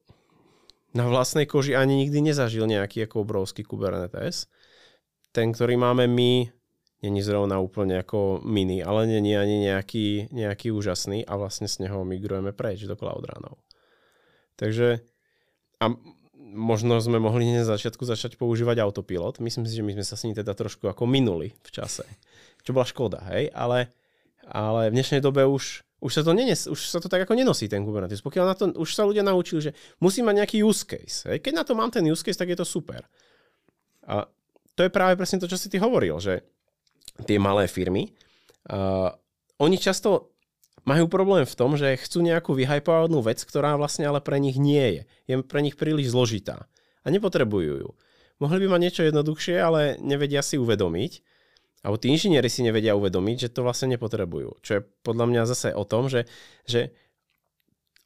na 0.97 1.05
vlastnej 1.07 1.45
koži 1.45 1.77
ani 1.77 2.09
nikdy 2.09 2.33
nezažil 2.33 2.65
nejaký 2.65 3.05
ako 3.05 3.29
obrovský 3.29 3.63
Kubernetes. 3.63 4.49
Ten, 5.31 5.53
ktorý 5.53 5.77
máme 5.77 6.09
my, 6.09 6.49
není 7.05 7.21
zrovna 7.21 7.61
úplne 7.61 8.01
ako 8.01 8.41
mini, 8.41 8.81
ale 8.81 9.05
není 9.05 9.37
ani 9.37 9.69
nejaký, 9.69 10.33
nejaký 10.33 10.73
úžasný 10.73 11.29
a 11.29 11.37
vlastne 11.37 11.69
z 11.69 11.85
neho 11.85 12.01
migrujeme 12.03 12.57
preč 12.57 12.89
do 12.89 12.97
Cloud 12.97 13.29
Runov. 13.29 13.61
Takže 14.57 15.05
a 15.77 15.93
možno 16.57 16.97
sme 17.05 17.21
mohli 17.21 17.53
na 17.53 17.69
začiatku 17.69 18.09
začať 18.09 18.41
používať 18.41 18.81
autopilot. 18.81 19.45
Myslím 19.45 19.69
si, 19.69 19.77
že 19.77 19.85
my 19.85 19.93
sme 20.01 20.05
sa 20.09 20.17
s 20.17 20.25
ním 20.25 20.33
teda 20.33 20.57
trošku 20.57 20.89
ako 20.89 21.05
minuli 21.05 21.53
v 21.53 21.71
čase. 21.71 22.09
Čo 22.65 22.73
bola 22.73 22.89
škoda, 22.89 23.21
hej? 23.37 23.53
Ale, 23.53 23.93
ale 24.49 24.89
v 24.89 24.97
dnešnej 24.97 25.21
dobe 25.21 25.45
už 25.45 25.86
už 25.97 26.13
sa 26.13 26.23
to, 26.23 26.37
nenes, 26.37 26.69
už 26.69 26.77
sa 26.77 27.01
to 27.01 27.09
tak 27.09 27.25
ako 27.25 27.33
nenosí 27.33 27.73
ten 27.73 27.81
Kubernetes. 27.81 28.21
Pokiaľ 28.21 28.45
na 28.45 28.55
to, 28.55 28.65
už 28.77 28.91
sa 28.93 29.09
ľudia 29.09 29.25
naučili, 29.25 29.65
že 29.65 29.73
musí 29.97 30.21
mať 30.21 30.35
nejaký 30.45 30.57
use 30.61 30.85
case. 30.85 31.25
Hej. 31.25 31.41
Keď 31.41 31.53
na 31.57 31.65
to 31.65 31.73
mám 31.73 31.89
ten 31.89 32.05
use 32.05 32.21
case, 32.21 32.37
tak 32.37 32.53
je 32.53 32.59
to 32.61 32.69
super. 32.69 33.09
A 34.05 34.29
to 34.77 34.85
je 34.85 34.93
práve 34.93 35.17
presne 35.17 35.41
to, 35.41 35.49
čo 35.49 35.57
si 35.57 35.73
ty 35.73 35.81
hovoril, 35.81 36.21
že 36.21 36.45
tie 37.25 37.41
malé 37.41 37.65
firmy, 37.65 38.13
uh, 38.69 39.09
oni 39.57 39.81
často 39.81 40.37
majú 40.85 41.09
problém 41.09 41.49
v 41.49 41.59
tom, 41.59 41.75
že 41.75 41.99
chcú 41.99 42.23
nejakú 42.23 42.53
vyhypovanú 42.53 43.19
vec, 43.25 43.43
ktorá 43.43 43.75
vlastne 43.75 44.07
ale 44.07 44.23
pre 44.23 44.37
nich 44.39 44.61
nie 44.61 45.01
je. 45.01 45.03
Je 45.27 45.35
pre 45.43 45.65
nich 45.65 45.75
príliš 45.75 46.13
zložitá. 46.15 46.69
A 47.03 47.11
nepotrebujú 47.11 47.75
ju. 47.83 47.91
Mohli 48.37 48.69
by 48.69 48.77
mať 48.77 48.81
niečo 48.85 49.03
jednoduchšie, 49.03 49.57
ale 49.59 49.97
nevedia 49.99 50.45
si 50.45 50.61
uvedomiť, 50.61 51.25
alebo 51.87 52.03
tí 52.03 52.11
inžinieri 52.11 52.51
si 52.51 52.67
nevedia 52.67 52.99
uvedomiť, 52.99 53.47
že 53.47 53.53
to 53.55 53.63
vlastne 53.63 53.95
nepotrebujú. 53.95 54.59
Čo 54.59 54.71
je 54.75 54.81
podľa 55.07 55.27
mňa 55.31 55.43
zase 55.47 55.71
o 55.71 55.87
tom, 55.87 56.11
že, 56.11 56.27
že 56.67 56.91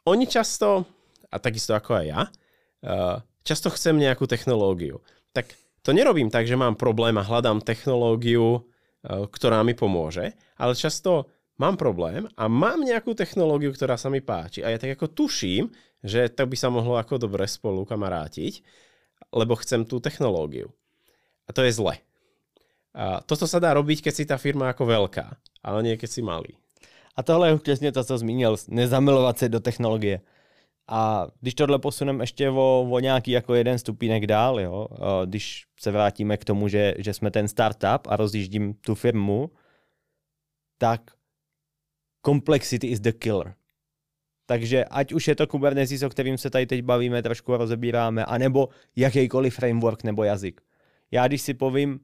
oni 0.04 0.28
často, 0.28 0.84
a 1.32 1.40
takisto 1.40 1.72
ako 1.72 1.96
aj 1.96 2.04
ja, 2.04 2.20
uh, 2.28 3.24
často 3.40 3.72
chcem 3.72 3.96
nejakú 3.96 4.28
technológiu. 4.28 5.00
Tak 5.32 5.56
to 5.80 5.96
nerobím 5.96 6.28
tak, 6.28 6.44
že 6.44 6.60
mám 6.60 6.76
problém 6.76 7.16
a 7.16 7.24
hľadám 7.24 7.64
technológiu, 7.64 8.60
uh, 8.60 9.24
ktorá 9.32 9.64
mi 9.64 9.72
pomôže, 9.72 10.36
ale 10.60 10.76
často 10.76 11.32
mám 11.56 11.80
problém 11.80 12.28
a 12.36 12.52
mám 12.52 12.84
nejakú 12.84 13.16
technológiu, 13.16 13.72
ktorá 13.72 13.96
sa 13.96 14.12
mi 14.12 14.20
páči 14.20 14.60
a 14.60 14.68
ja 14.68 14.76
tak 14.76 15.00
ako 15.00 15.24
tuším, 15.24 15.72
že 16.04 16.28
to 16.28 16.44
by 16.44 16.56
sa 16.56 16.68
mohlo 16.68 17.00
ako 17.00 17.16
dobre 17.16 17.48
spolu 17.48 17.88
kamarátiť, 17.88 18.60
lebo 19.32 19.56
chcem 19.56 19.88
tú 19.88 20.04
technológiu. 20.04 20.68
A 21.48 21.56
to 21.56 21.64
je 21.64 21.72
zle. 21.72 21.96
A 22.94 23.20
toto 23.22 23.46
sa 23.46 23.62
dá 23.62 23.74
robiť, 23.74 24.02
keď 24.02 24.14
si 24.14 24.24
tá 24.26 24.34
firma 24.34 24.74
ako 24.74 24.86
veľká, 24.86 25.26
ale 25.62 25.78
nie 25.82 25.94
keď 25.96 26.10
si 26.10 26.22
malý. 26.22 26.58
A 27.16 27.22
tohle 27.22 27.48
je 27.48 27.58
přesně 27.58 27.92
to, 27.92 28.04
co 28.04 28.18
zmínil, 28.18 28.56
nezamilovat 28.68 29.38
se 29.38 29.48
do 29.48 29.60
technologie. 29.60 30.20
A 30.88 31.26
když 31.40 31.54
tohle 31.54 31.78
posuneme 31.78 32.22
ještě 32.22 32.50
o, 32.50 32.86
o 32.90 32.98
nějaký 33.00 33.30
jako 33.30 33.54
jeden 33.54 33.78
stupínek 33.78 34.26
dál, 34.26 34.60
jo, 34.60 34.88
když 35.24 35.64
se 35.80 35.90
vrátíme 35.90 36.36
k 36.36 36.44
tomu, 36.44 36.68
že, 36.68 36.94
že 36.98 37.14
jsme 37.14 37.30
ten 37.30 37.48
startup 37.48 38.06
a 38.08 38.16
rozjíždím 38.16 38.74
tu 38.74 38.94
firmu, 38.94 39.50
tak 40.78 41.10
complexity 42.26 42.86
is 42.86 43.00
the 43.00 43.12
killer. 43.12 43.54
Takže 44.46 44.84
ať 44.84 45.12
už 45.12 45.28
je 45.28 45.34
to 45.34 45.46
Kubernetes, 45.46 46.02
o 46.02 46.08
kterým 46.08 46.38
se 46.38 46.50
tady 46.50 46.66
teď 46.66 46.82
bavíme, 46.82 47.22
trošku 47.22 47.56
rozebíráme, 47.56 48.24
anebo 48.24 48.68
jakýkoliv 48.96 49.54
framework 49.54 50.02
nebo 50.04 50.24
jazyk. 50.24 50.60
Já 51.10 51.26
když 51.26 51.42
si 51.42 51.54
povím, 51.54 52.00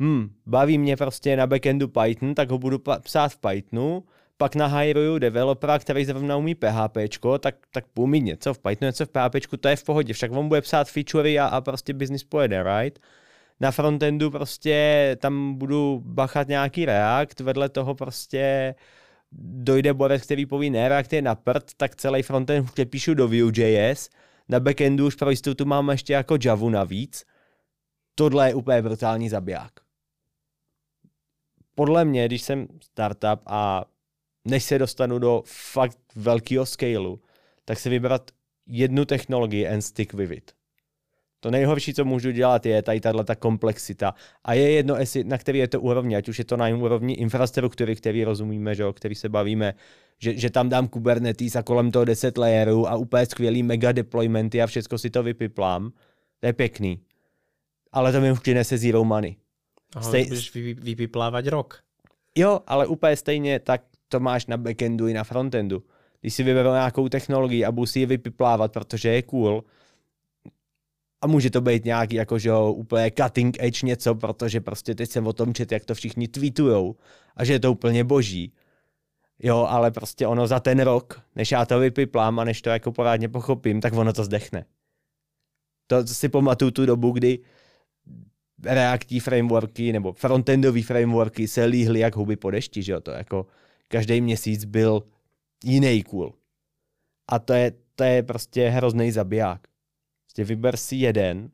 hm, 0.00 0.30
baví 0.46 0.78
mě 0.78 0.96
prostě 0.96 1.36
na 1.36 1.46
backendu 1.46 1.88
Python, 1.88 2.34
tak 2.34 2.50
ho 2.50 2.58
budu 2.58 2.82
psát 3.02 3.28
v 3.32 3.38
Pythonu, 3.38 4.04
pak 4.36 4.54
nahajruju 4.54 5.18
developera, 5.18 5.78
který 5.78 6.04
zrovna 6.04 6.36
umí 6.36 6.54
PHP, 6.54 6.96
tak, 7.40 7.54
tak 7.72 7.84
umí 7.94 8.20
něco 8.20 8.54
v 8.54 8.58
Pythonu, 8.58 8.86
něco 8.86 9.06
v 9.06 9.08
PHP, 9.08 9.56
to 9.60 9.68
je 9.68 9.76
v 9.76 9.84
pohodě, 9.84 10.12
však 10.12 10.32
on 10.32 10.48
bude 10.48 10.60
psát 10.60 10.88
featurey 10.88 11.40
a, 11.40 11.46
a 11.46 11.60
prostě 11.60 11.92
business 11.92 12.24
pojede, 12.24 12.62
right? 12.62 12.98
Na 13.60 13.70
frontendu 13.70 14.30
prostě 14.30 15.16
tam 15.20 15.54
budu 15.54 16.02
bachat 16.04 16.48
nějaký 16.48 16.84
React, 16.86 17.40
vedle 17.40 17.68
toho 17.68 17.94
prostě 17.94 18.74
dojde 19.42 19.94
borec, 19.94 20.22
který 20.22 20.46
poví 20.46 20.70
ne, 20.70 20.88
React 20.88 21.12
je 21.12 21.22
na 21.22 21.34
prd, 21.34 21.70
tak 21.76 21.96
celý 21.96 22.22
frontend 22.22 22.72
přepíšu 22.72 23.14
do 23.14 23.28
Vue.js, 23.28 24.08
na 24.48 24.60
backendu 24.60 25.06
už 25.06 25.14
pro 25.14 25.30
jistotu 25.30 25.64
mám 25.64 25.90
ještě 25.90 26.12
jako 26.12 26.38
Javu 26.44 26.70
navíc, 26.70 27.24
tohle 28.18 28.48
je 28.48 28.54
úplně 28.54 28.82
brutální 28.82 29.28
zabiják. 29.28 29.72
Podle 31.74 32.04
mě, 32.04 32.26
když 32.26 32.42
jsem 32.42 32.66
startup 32.82 33.40
a 33.46 33.84
než 34.44 34.64
se 34.64 34.78
dostanu 34.78 35.18
do 35.18 35.42
fakt 35.46 35.98
velkého 36.16 36.66
scaleu, 36.66 37.18
tak 37.64 37.78
si 37.78 37.90
vybrat 37.90 38.30
jednu 38.66 39.04
technologii 39.04 39.68
and 39.68 39.82
stick 39.82 40.14
with 40.14 40.30
it. 40.30 40.52
To 41.40 41.50
nejhorší, 41.50 41.94
co 41.94 42.04
můžu 42.04 42.30
dělat, 42.30 42.66
je 42.66 42.82
tady 42.82 43.00
tahle 43.00 43.24
ta 43.24 43.34
komplexita. 43.34 44.14
A 44.44 44.54
je 44.54 44.70
jedno, 44.70 44.96
jestli, 44.96 45.24
na 45.24 45.38
který 45.38 45.58
je 45.58 45.68
to 45.68 45.80
úrovni, 45.80 46.16
ať 46.16 46.28
už 46.28 46.38
je 46.38 46.44
to 46.44 46.56
na 46.56 46.68
úrovni 46.68 47.14
infrastruktury, 47.14 47.96
který 47.96 48.24
rozumíme, 48.24 48.74
že 48.74 48.84
o 48.84 48.92
který 48.92 49.14
se 49.14 49.28
bavíme, 49.28 49.74
že, 50.18 50.38
že 50.38 50.50
tam 50.50 50.68
dám 50.68 50.88
Kubernetes 50.88 51.56
a 51.56 51.62
kolem 51.62 51.90
toho 51.90 52.04
10 52.04 52.38
layerů 52.38 52.88
a 52.88 52.96
úplně 52.96 53.26
skvělý 53.26 53.62
mega 53.62 53.92
deploymenty 53.92 54.62
a 54.62 54.66
všechno 54.66 54.98
si 54.98 55.10
to 55.10 55.22
vypiplám. 55.22 55.90
To 56.40 56.46
je 56.46 56.52
pěkný. 56.52 57.07
Ale 57.92 58.12
to 58.12 58.20
mi 58.20 58.32
už 58.32 58.38
přinese 58.38 58.78
zero 58.78 59.04
money. 59.04 59.36
Aha, 59.94 60.08
Stej... 60.08 60.26
budeš 60.26 60.54
vy, 60.54 61.08
rok. 61.44 61.82
Jo, 62.34 62.60
ale 62.66 62.86
úplně 62.86 63.16
stejně 63.16 63.60
tak 63.60 63.82
to 64.08 64.20
máš 64.20 64.46
na 64.46 64.56
backendu 64.56 65.08
i 65.08 65.14
na 65.14 65.24
frontendu. 65.24 65.82
Když 66.20 66.34
si 66.34 66.42
vyberu 66.42 66.70
nějakou 66.70 67.08
technologii 67.08 67.64
a 67.64 67.72
budu 67.72 67.86
si 67.86 67.98
ji 67.98 68.06
vypiplávat, 68.06 68.72
protože 68.72 69.08
je 69.08 69.22
cool, 69.22 69.64
a 71.20 71.26
může 71.26 71.50
to 71.50 71.60
být 71.60 71.84
nějaký 71.84 72.16
jako, 72.16 72.38
že 72.38 72.48
jo, 72.48 72.72
úplně 72.72 73.10
cutting 73.10 73.56
edge 73.60 73.86
něco, 73.86 74.14
protože 74.14 74.60
prostě 74.60 74.94
teď 74.94 75.10
jsem 75.10 75.26
o 75.26 75.32
tom 75.32 75.54
čet, 75.54 75.72
jak 75.72 75.84
to 75.84 75.94
všichni 75.94 76.28
tweetujou 76.28 76.96
a 77.36 77.44
že 77.44 77.52
je 77.52 77.60
to 77.60 77.72
úplně 77.72 78.04
boží. 78.04 78.52
Jo, 79.38 79.66
ale 79.68 79.90
prostě 79.90 80.26
ono 80.26 80.46
za 80.46 80.60
ten 80.60 80.80
rok, 80.80 81.22
než 81.36 81.50
já 81.50 81.66
to 81.66 81.78
vypiplám 81.78 82.38
a 82.38 82.44
než 82.44 82.62
to 82.62 82.70
jako 82.70 82.92
porádně 82.92 83.28
pochopím, 83.28 83.80
tak 83.80 83.92
ono 83.92 84.12
to 84.12 84.24
zdechne. 84.24 84.64
To 85.86 86.06
si 86.06 86.28
pamatuju 86.28 86.70
tu 86.70 86.86
dobu, 86.86 87.10
kdy 87.10 87.38
reaktí 88.64 89.20
frameworky 89.20 89.92
nebo 89.92 90.12
frontendové 90.12 90.82
frameworky 90.82 91.48
se 91.48 91.64
líhly 91.64 92.00
jak 92.00 92.16
huby 92.16 92.36
po 92.36 92.50
dešti, 92.50 92.82
že 92.82 92.92
jo, 92.92 93.00
to 93.00 93.10
jako 93.10 93.46
každý 93.88 94.20
měsíc 94.20 94.64
byl 94.64 95.02
jiný 95.64 96.02
cool. 96.02 96.34
A 97.28 97.38
to 97.38 97.52
je, 97.52 97.72
to 97.94 98.04
je 98.04 98.22
prostě 98.22 98.68
hrozný 98.68 99.12
zabiják. 99.12 99.68
Prostě 100.26 100.44
vyber 100.44 100.76
si 100.76 100.96
jeden, 100.96 101.50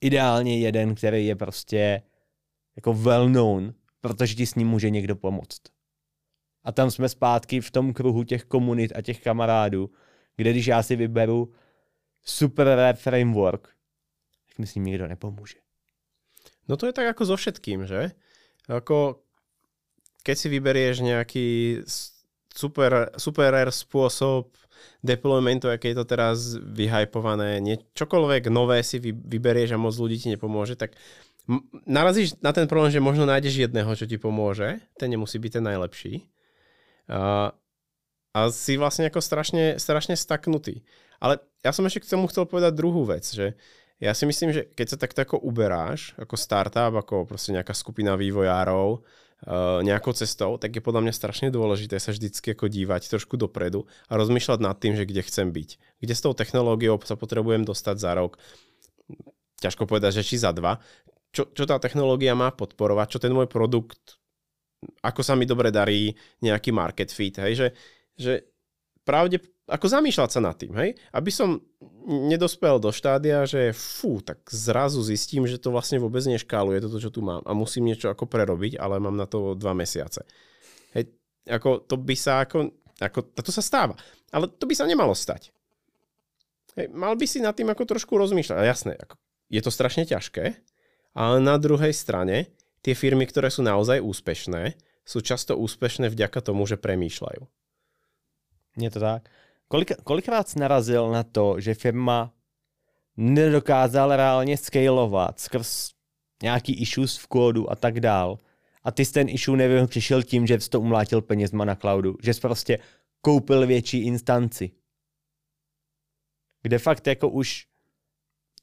ideálně 0.00 0.58
jeden, 0.58 0.94
který 0.94 1.26
je 1.26 1.36
prostě 1.36 2.02
jako 2.76 2.94
well 2.94 3.28
known, 3.28 3.74
protože 4.00 4.34
ti 4.34 4.46
s 4.46 4.54
ním 4.54 4.68
může 4.68 4.90
někdo 4.90 5.16
pomoct. 5.16 5.60
A 6.64 6.72
tam 6.72 6.90
jsme 6.90 7.08
zpátky 7.08 7.60
v 7.60 7.70
tom 7.70 7.92
kruhu 7.92 8.24
těch 8.24 8.44
komunit 8.44 8.92
a 8.96 9.02
těch 9.02 9.20
kamarádů, 9.22 9.90
kde 10.36 10.50
když 10.50 10.66
já 10.66 10.82
si 10.82 10.96
vyberu 10.96 11.52
super 12.24 12.66
rap 12.66 12.96
framework, 12.96 13.68
tak 14.48 14.58
mi 14.58 14.66
s 14.66 14.74
ním 14.74 14.84
nikdo 14.84 15.08
nepomůže. 15.08 15.63
No 16.68 16.80
to 16.80 16.88
je 16.88 16.96
tak 16.96 17.10
ako 17.12 17.22
so 17.28 17.36
všetkým, 17.36 17.84
že? 17.84 18.16
Ako 18.68 19.20
keď 20.24 20.36
si 20.40 20.48
vyberieš 20.48 20.96
nejaký 21.04 21.48
super, 22.48 23.12
super 23.20 23.52
rare 23.52 23.68
spôsob 23.68 24.48
deploymentu, 25.04 25.68
aké 25.68 25.92
je 25.92 26.00
to 26.00 26.08
teraz 26.08 26.56
vyhypované, 26.56 27.60
nie, 27.60 27.76
čokoľvek 27.92 28.48
nové 28.48 28.80
si 28.80 28.96
vy, 28.96 29.12
vyberieš 29.12 29.76
a 29.76 29.82
moc 29.82 29.92
ľudí 29.92 30.16
ti 30.16 30.32
nepomôže, 30.32 30.80
tak 30.80 30.96
narazíš 31.84 32.40
na 32.40 32.56
ten 32.56 32.64
problém, 32.64 32.88
že 32.88 33.04
možno 33.04 33.28
nájdeš 33.28 33.68
jedného, 33.68 33.92
čo 33.92 34.08
ti 34.08 34.16
pomôže, 34.16 34.80
ten 34.96 35.12
nemusí 35.12 35.36
byť 35.36 35.60
ten 35.60 35.64
najlepší. 35.64 36.24
A, 37.12 37.52
a 38.32 38.38
si 38.48 38.80
vlastne 38.80 39.12
ako 39.12 39.20
strašne, 39.20 39.76
strašne 39.76 40.16
staknutý. 40.16 40.88
Ale 41.20 41.44
ja 41.60 41.76
som 41.76 41.84
ešte 41.84 42.04
k 42.04 42.16
tomu 42.16 42.28
chcel 42.32 42.48
povedať 42.48 42.72
druhú 42.72 43.04
vec, 43.04 43.28
že 43.28 43.60
ja 44.04 44.12
si 44.12 44.28
myslím, 44.28 44.52
že 44.52 44.68
keď 44.76 44.86
sa 44.92 45.00
takto 45.00 45.24
ako 45.24 45.40
uberáš, 45.40 46.12
ako 46.20 46.36
startup, 46.36 46.92
ako 46.92 47.24
proste 47.24 47.56
nejaká 47.56 47.72
skupina 47.72 48.12
vývojárov, 48.20 49.00
uh, 49.00 49.80
nejakou 49.80 50.12
cestou, 50.12 50.60
tak 50.60 50.76
je 50.76 50.84
podľa 50.84 51.08
mňa 51.08 51.12
strašne 51.16 51.48
dôležité 51.48 51.96
sa 51.96 52.12
vždycky 52.12 52.52
ako 52.52 52.68
dívať 52.68 53.08
trošku 53.08 53.40
dopredu 53.40 53.88
a 54.12 54.20
rozmýšľať 54.20 54.60
nad 54.60 54.76
tým, 54.76 54.92
že 54.92 55.08
kde 55.08 55.24
chcem 55.24 55.48
byť. 55.48 55.70
Kde 56.04 56.14
s 56.14 56.20
tou 56.20 56.36
technológiou 56.36 57.00
sa 57.00 57.16
potrebujem 57.16 57.64
dostať 57.64 57.96
za 57.96 58.12
rok. 58.12 58.36
Ťažko 59.64 59.88
povedať, 59.88 60.20
že 60.20 60.26
či 60.28 60.36
za 60.36 60.52
dva. 60.52 60.76
Čo, 61.32 61.48
čo 61.56 61.64
tá 61.64 61.80
technológia 61.80 62.36
má 62.36 62.52
podporovať, 62.52 63.16
čo 63.16 63.22
ten 63.24 63.32
môj 63.32 63.48
produkt, 63.48 64.20
ako 65.00 65.24
sa 65.24 65.32
mi 65.32 65.48
dobre 65.48 65.72
darí 65.72 66.12
nejaký 66.44 66.76
market 66.76 67.08
fit, 67.08 67.32
hej, 67.40 67.56
že, 67.56 67.68
že 68.20 68.32
pravde, 69.02 69.40
ako 69.64 69.86
zamýšľať 69.88 70.30
sa 70.30 70.40
nad 70.44 70.56
tým, 70.60 70.76
hej? 70.76 70.92
Aby 71.08 71.32
som 71.32 71.64
nedospel 72.04 72.76
do 72.76 72.92
štádia, 72.92 73.48
že 73.48 73.72
fú, 73.72 74.20
tak 74.20 74.44
zrazu 74.52 75.00
zistím, 75.00 75.48
že 75.48 75.56
to 75.56 75.72
vlastne 75.72 75.96
vôbec 75.96 76.20
neškáluje 76.20 76.84
toto, 76.84 77.00
čo 77.00 77.08
tu 77.08 77.24
mám 77.24 77.40
a 77.48 77.56
musím 77.56 77.88
niečo 77.88 78.12
ako 78.12 78.28
prerobiť, 78.28 78.76
ale 78.76 79.00
mám 79.00 79.16
na 79.16 79.24
to 79.24 79.56
dva 79.56 79.72
mesiace. 79.72 80.28
Hej, 80.92 81.16
ako 81.48 81.80
to 81.88 81.96
by 81.96 82.12
sa 82.12 82.44
ako, 82.44 82.76
ako 83.00 83.18
to 83.40 83.50
sa 83.52 83.64
stáva. 83.64 83.96
Ale 84.28 84.52
to 84.52 84.68
by 84.68 84.76
sa 84.76 84.84
nemalo 84.84 85.16
stať. 85.16 85.48
Hej, 86.76 86.92
mal 86.92 87.16
by 87.16 87.24
si 87.24 87.40
nad 87.40 87.56
tým 87.56 87.72
ako 87.72 87.88
trošku 87.88 88.20
rozmýšľať. 88.20 88.56
A 88.60 88.68
jasné, 88.68 88.92
ako, 89.00 89.16
je 89.48 89.60
to 89.64 89.72
strašne 89.72 90.04
ťažké, 90.04 90.60
ale 91.16 91.36
na 91.40 91.56
druhej 91.56 91.96
strane 91.96 92.52
tie 92.84 92.92
firmy, 92.92 93.24
ktoré 93.24 93.48
sú 93.48 93.64
naozaj 93.64 94.04
úspešné, 94.04 94.76
sú 95.08 95.24
často 95.24 95.56
úspešné 95.56 96.12
vďaka 96.12 96.44
tomu, 96.44 96.68
že 96.68 96.76
premýšľajú. 96.76 97.42
Je 98.74 98.90
to 98.90 99.00
tak. 99.00 99.30
Kolik, 99.68 99.92
kolikrát 100.04 100.48
jsi 100.48 100.58
narazil 100.58 101.10
na 101.10 101.22
to, 101.22 101.60
že 101.60 101.74
firma 101.74 102.34
nedokázal 103.16 104.16
reálně 104.16 104.56
scalovat 104.56 105.40
skrz 105.40 105.90
nějaký 106.42 106.80
issues 106.80 107.16
v 107.16 107.26
kódu 107.26 107.70
a 107.72 107.76
tak 107.76 108.00
dál. 108.00 108.38
A 108.82 108.90
ty 108.90 109.04
jsi 109.04 109.12
ten 109.12 109.28
issue 109.28 109.56
nevím, 109.56 109.86
přišel 109.86 110.22
tím, 110.22 110.46
že 110.46 110.60
jsi 110.60 110.70
to 110.70 110.80
umlátil 110.80 111.22
penězma 111.22 111.64
na 111.64 111.74
cloudu. 111.74 112.16
Že 112.22 112.34
jsi 112.34 112.40
prostě 112.40 112.78
koupil 113.20 113.66
větší 113.66 113.98
instanci. 113.98 114.70
Kde 116.62 116.78
fakt 116.78 117.06
jako 117.06 117.28
už 117.28 117.66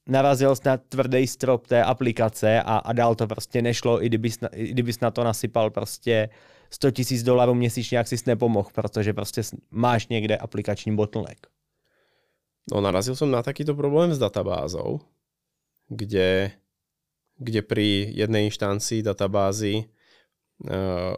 narazil 0.07 0.55
na 0.65 0.77
tvrdý 0.77 1.27
strop 1.27 1.67
té 1.67 1.83
aplikace 1.83 2.61
a, 2.61 2.77
a 2.77 2.93
dál 2.93 3.15
to 3.15 3.27
prostě 3.27 3.61
nešlo, 3.61 4.03
i 4.03 4.05
kdybys 4.05 4.39
na, 4.39 4.47
i 4.47 4.67
kdybys 4.67 4.99
na 4.99 5.11
to 5.11 5.23
nasypal 5.23 5.69
prostě 5.69 6.29
100 6.73 6.91
tisíc 6.91 7.23
dolarů 7.23 7.53
měsíčně, 7.53 7.97
jak 7.97 8.07
jsi 8.07 8.15
nepomohl, 8.25 8.69
protože 8.73 9.13
prostě 9.13 9.41
máš 9.71 10.07
někde 10.07 10.37
aplikační 10.37 10.95
bottleneck. 10.95 11.47
No 12.71 12.77
narazil 12.81 13.17
som 13.17 13.33
na 13.33 13.41
takýto 13.41 13.73
problém 13.73 14.13
s 14.13 14.21
databázou, 14.21 15.01
kde, 15.89 16.51
kde 17.41 17.61
pri 17.65 18.13
jednej 18.13 18.45
inštancii 18.53 19.01
databázy 19.01 19.89
uh, 20.69 21.17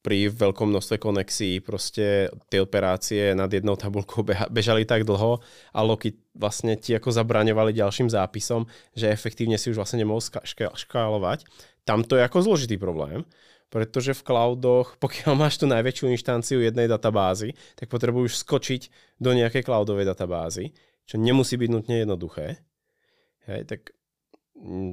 pri 0.00 0.32
veľkom 0.32 0.72
množstve 0.72 0.96
konexí 0.96 1.60
proste 1.60 2.32
tie 2.48 2.64
operácie 2.64 3.36
nad 3.36 3.52
jednou 3.52 3.76
tabulkou 3.76 4.24
bežali 4.48 4.88
tak 4.88 5.04
dlho 5.04 5.44
a 5.74 5.80
loky 5.84 6.16
vlastne 6.32 6.80
ti 6.80 6.96
ako 6.96 7.12
zabraňovali 7.12 7.76
ďalším 7.76 8.08
zápisom, 8.08 8.64
že 8.96 9.12
efektívne 9.12 9.60
si 9.60 9.68
už 9.68 9.76
vlastne 9.76 10.00
nemohol 10.00 10.24
škálovať. 10.72 11.44
Tam 11.84 12.00
to 12.00 12.16
je 12.16 12.24
ako 12.24 12.48
zložitý 12.48 12.80
problém, 12.80 13.28
pretože 13.68 14.16
v 14.16 14.24
cloudoch, 14.24 14.96
pokiaľ 15.04 15.32
máš 15.36 15.60
tú 15.60 15.68
najväčšiu 15.68 16.12
inštanciu 16.12 16.58
jednej 16.60 16.88
databázy, 16.88 17.56
tak 17.76 17.92
potrebuješ 17.92 18.44
skočiť 18.44 18.82
do 19.20 19.32
nejakej 19.32 19.64
cloudovej 19.64 20.08
databázy, 20.08 20.72
čo 21.08 21.16
nemusí 21.16 21.56
byť 21.56 21.70
nutne 21.72 22.04
jednoduché. 22.04 22.60
Hej, 23.48 23.64
tak 23.64 23.80
m, 24.56 24.92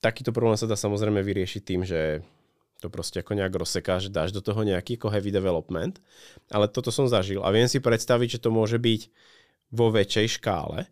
takýto 0.00 0.32
problém 0.32 0.56
sa 0.56 0.68
dá 0.68 0.76
samozrejme 0.76 1.20
vyriešiť 1.20 1.62
tým, 1.62 1.82
že 1.84 2.24
to 2.82 2.90
proste 2.90 3.22
ako 3.22 3.38
nejak 3.38 3.54
rozsekáš, 3.54 4.10
dáš 4.10 4.34
do 4.34 4.42
toho 4.42 4.66
nejaký 4.66 4.98
ako 4.98 5.14
heavy 5.14 5.30
development, 5.30 6.02
ale 6.50 6.66
toto 6.66 6.90
som 6.90 7.06
zažil 7.06 7.38
a 7.46 7.54
viem 7.54 7.70
si 7.70 7.78
predstaviť, 7.78 8.36
že 8.36 8.42
to 8.42 8.50
môže 8.50 8.82
byť 8.82 9.06
vo 9.70 9.94
väčšej 9.94 10.42
škále 10.42 10.90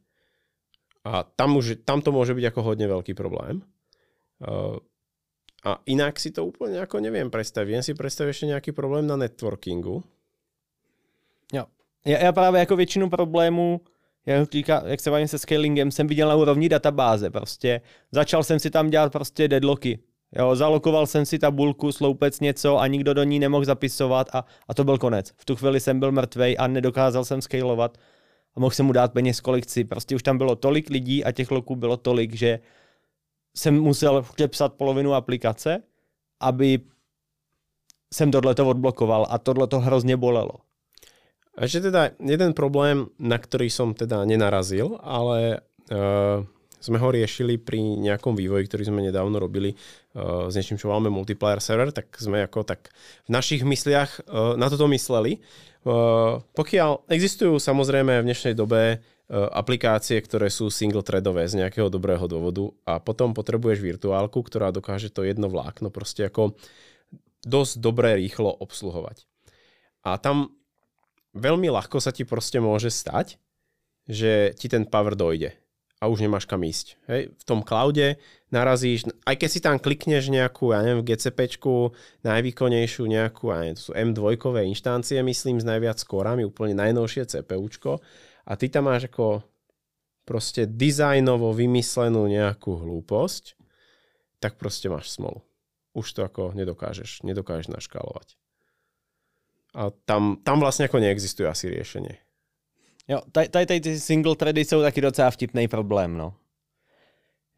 a 1.02 1.24
tam, 1.24 1.59
už, 1.59 1.83
tam 1.83 2.04
to 2.04 2.14
môže 2.14 2.37
byť 2.37 2.44
ako 2.52 2.61
hodne 2.62 2.87
veľký 2.87 3.16
problém. 3.16 3.64
Uh, 4.40 4.78
a 5.64 5.81
inak 5.87 6.16
si 6.20 6.31
to 6.33 6.44
úplne 6.49 6.81
ako 6.81 7.05
neviem 7.05 7.29
predstaviť. 7.29 7.68
Viem 7.68 7.85
si 7.85 7.92
predstaviť 7.92 8.31
ešte 8.33 8.46
nejaký 8.49 8.70
problém 8.73 9.05
na 9.07 9.16
networkingu. 9.16 10.03
Jo. 11.53 11.64
Já, 12.05 12.18
já 12.18 12.33
právě 12.33 12.61
jako 12.61 12.77
většinu 12.77 13.11
problémů, 13.11 13.81
jak, 14.27 14.51
říká, 14.51 14.83
jak 14.87 15.01
se 15.01 15.11
bavím 15.11 15.29
se 15.29 15.38
scalingem, 15.38 15.90
jsem 15.90 16.07
viděl 16.07 16.29
na 16.29 16.35
úrovni 16.35 16.68
databáze. 16.68 17.31
Prostě 17.31 17.81
začal 18.12 18.44
jsem 18.44 18.59
si 18.59 18.70
tam 18.70 18.90
dělat 18.90 19.12
prostě 19.12 19.49
deadlocky. 19.49 19.99
Jo, 20.38 20.57
zalokoval 20.57 21.07
jsem 21.07 21.27
si 21.27 21.38
tabulku, 21.38 21.92
sloupec 21.92 22.40
něco 22.40 22.79
a 22.79 22.87
nikdo 22.87 23.14
do 23.14 23.23
ní 23.23 23.38
nemohl 23.38 23.64
zapisovat 23.64 24.29
a, 24.33 24.44
a 24.68 24.75
to 24.75 24.85
byl 24.85 24.99
konec. 24.99 25.33
V 25.37 25.44
tu 25.44 25.57
chvíli 25.57 25.81
jsem 25.81 26.01
byl 26.01 26.12
mrtvej 26.12 26.57
a 26.59 26.66
nedokázal 26.66 27.25
jsem 27.25 27.42
scalovat 27.42 27.99
a 28.55 28.61
mohl 28.61 28.70
jsem 28.70 28.87
mu 28.87 28.92
dát 28.92 29.12
peněz 29.12 29.40
kolik 29.40 29.64
chci. 29.64 29.85
Prostě 29.85 30.14
už 30.14 30.23
tam 30.23 30.38
bylo 30.38 30.57
tolik 30.57 30.90
lidí 30.90 31.25
a 31.25 31.33
těch 31.33 31.51
loků 31.51 31.77
bylo 31.77 31.96
tolik, 31.96 32.35
že 32.35 32.59
jsem 33.55 33.81
musel 33.81 34.23
přepsat 34.23 34.75
polovinu 34.75 35.15
aplikace, 35.15 35.83
aby 36.41 36.79
jsem 38.13 38.31
tohleto 38.31 38.69
odblokoval 38.69 39.27
a 39.31 39.39
tohle 39.39 39.67
to 39.67 39.81
hrozně 39.81 40.17
bolelo. 40.17 40.53
Ešte 41.61 41.91
teda 41.91 42.15
jeden 42.23 42.55
problém, 42.55 43.11
na 43.19 43.37
ktorý 43.37 43.69
som 43.69 43.93
teda 43.93 44.25
nenarazil, 44.25 44.97
ale 45.03 45.61
uh, 45.93 46.41
sme 46.81 46.97
ho 46.97 47.09
riešili 47.13 47.61
pri 47.61 48.01
nejakom 48.01 48.33
vývoji, 48.33 48.65
ktorý 48.65 48.89
sme 48.89 49.05
nedávno 49.05 49.37
robili 49.37 49.75
uh, 49.75 50.49
s 50.49 50.57
niečím, 50.57 50.81
čo 50.81 50.89
voláme 50.89 51.13
multiplayer 51.13 51.61
server, 51.61 51.93
tak 51.93 52.17
sme 52.17 52.47
ako 52.47 52.65
tak 52.65 52.95
v 53.29 53.31
našich 53.35 53.67
mysliach 53.67 54.25
uh, 54.25 54.57
na 54.57 54.73
toto 54.73 54.89
mysleli. 54.89 55.43
Uh, 55.85 56.41
pokiaľ 56.57 57.11
existujú 57.13 57.61
samozrejme 57.61 58.23
v 58.23 58.27
dnešnej 58.31 58.55
dobe 58.57 59.05
aplikácie, 59.31 60.19
ktoré 60.19 60.51
sú 60.51 60.75
single 60.75 61.07
threadové 61.07 61.47
z 61.47 61.62
nejakého 61.62 61.87
dobrého 61.87 62.27
dôvodu 62.27 62.75
a 62.83 62.99
potom 62.99 63.31
potrebuješ 63.31 63.79
virtuálku, 63.79 64.43
ktorá 64.43 64.75
dokáže 64.75 65.14
to 65.14 65.23
jedno 65.23 65.47
vlákno 65.47 65.95
proste 65.95 66.27
ako 66.27 66.59
dosť 67.47 67.75
dobre 67.79 68.19
rýchlo 68.19 68.51
obsluhovať. 68.51 69.31
A 70.03 70.19
tam 70.19 70.51
veľmi 71.38 71.71
ľahko 71.71 72.03
sa 72.03 72.11
ti 72.11 72.27
proste 72.27 72.59
môže 72.59 72.90
stať, 72.90 73.38
že 74.11 74.51
ti 74.59 74.66
ten 74.66 74.83
power 74.83 75.14
dojde 75.14 75.55
a 76.01 76.09
už 76.09 76.25
nemáš 76.25 76.49
kam 76.49 76.64
ísť. 76.64 76.97
Hej? 77.07 77.31
V 77.37 77.45
tom 77.45 77.61
cloude 77.61 78.16
narazíš, 78.49 79.07
aj 79.29 79.37
keď 79.37 79.49
si 79.53 79.61
tam 79.61 79.77
klikneš 79.77 80.33
nejakú, 80.33 80.73
ja 80.73 80.81
neviem, 80.81 81.05
GCPčku, 81.05 81.93
najvýkonnejšiu 82.25 83.05
nejakú, 83.05 83.53
ja 83.53 83.62
neviem, 83.62 83.77
to 83.77 83.85
sú 83.85 83.93
M2 83.93 84.40
inštancie, 84.64 85.21
myslím, 85.21 85.61
s 85.61 85.69
najviac 85.69 86.01
skórami, 86.01 86.49
úplne 86.49 86.75
najnovšie 86.75 87.29
CPUčko 87.29 88.01
a 88.46 88.53
ty 88.57 88.68
tam 88.68 88.88
máš 88.88 89.09
ako 89.09 89.42
proste 90.24 90.66
dizajnovo 90.66 91.50
vymyslenú 91.50 92.29
nejakú 92.31 92.79
hlúposť, 92.79 93.59
tak 94.38 94.57
proste 94.57 94.87
máš 94.87 95.11
smolu. 95.11 95.42
Už 95.92 96.07
to 96.14 96.22
ako 96.22 96.55
nedokážeš, 96.55 97.26
nedokážeš 97.26 97.74
naškálovať. 97.74 98.38
A 99.74 99.90
tam, 100.07 100.38
tam 100.42 100.62
vlastne 100.62 100.87
ako 100.87 100.98
neexistuje 100.98 101.46
asi 101.46 101.70
riešenie. 101.70 102.18
Jo, 103.11 103.20
tady, 103.33 103.66
tady 103.66 104.00
single 104.00 104.37
thready 104.37 104.64
jsou 104.64 104.83
taky 104.83 105.00
docela 105.00 105.31
vtipný 105.31 105.68
problém, 105.68 106.16
no. 106.16 106.35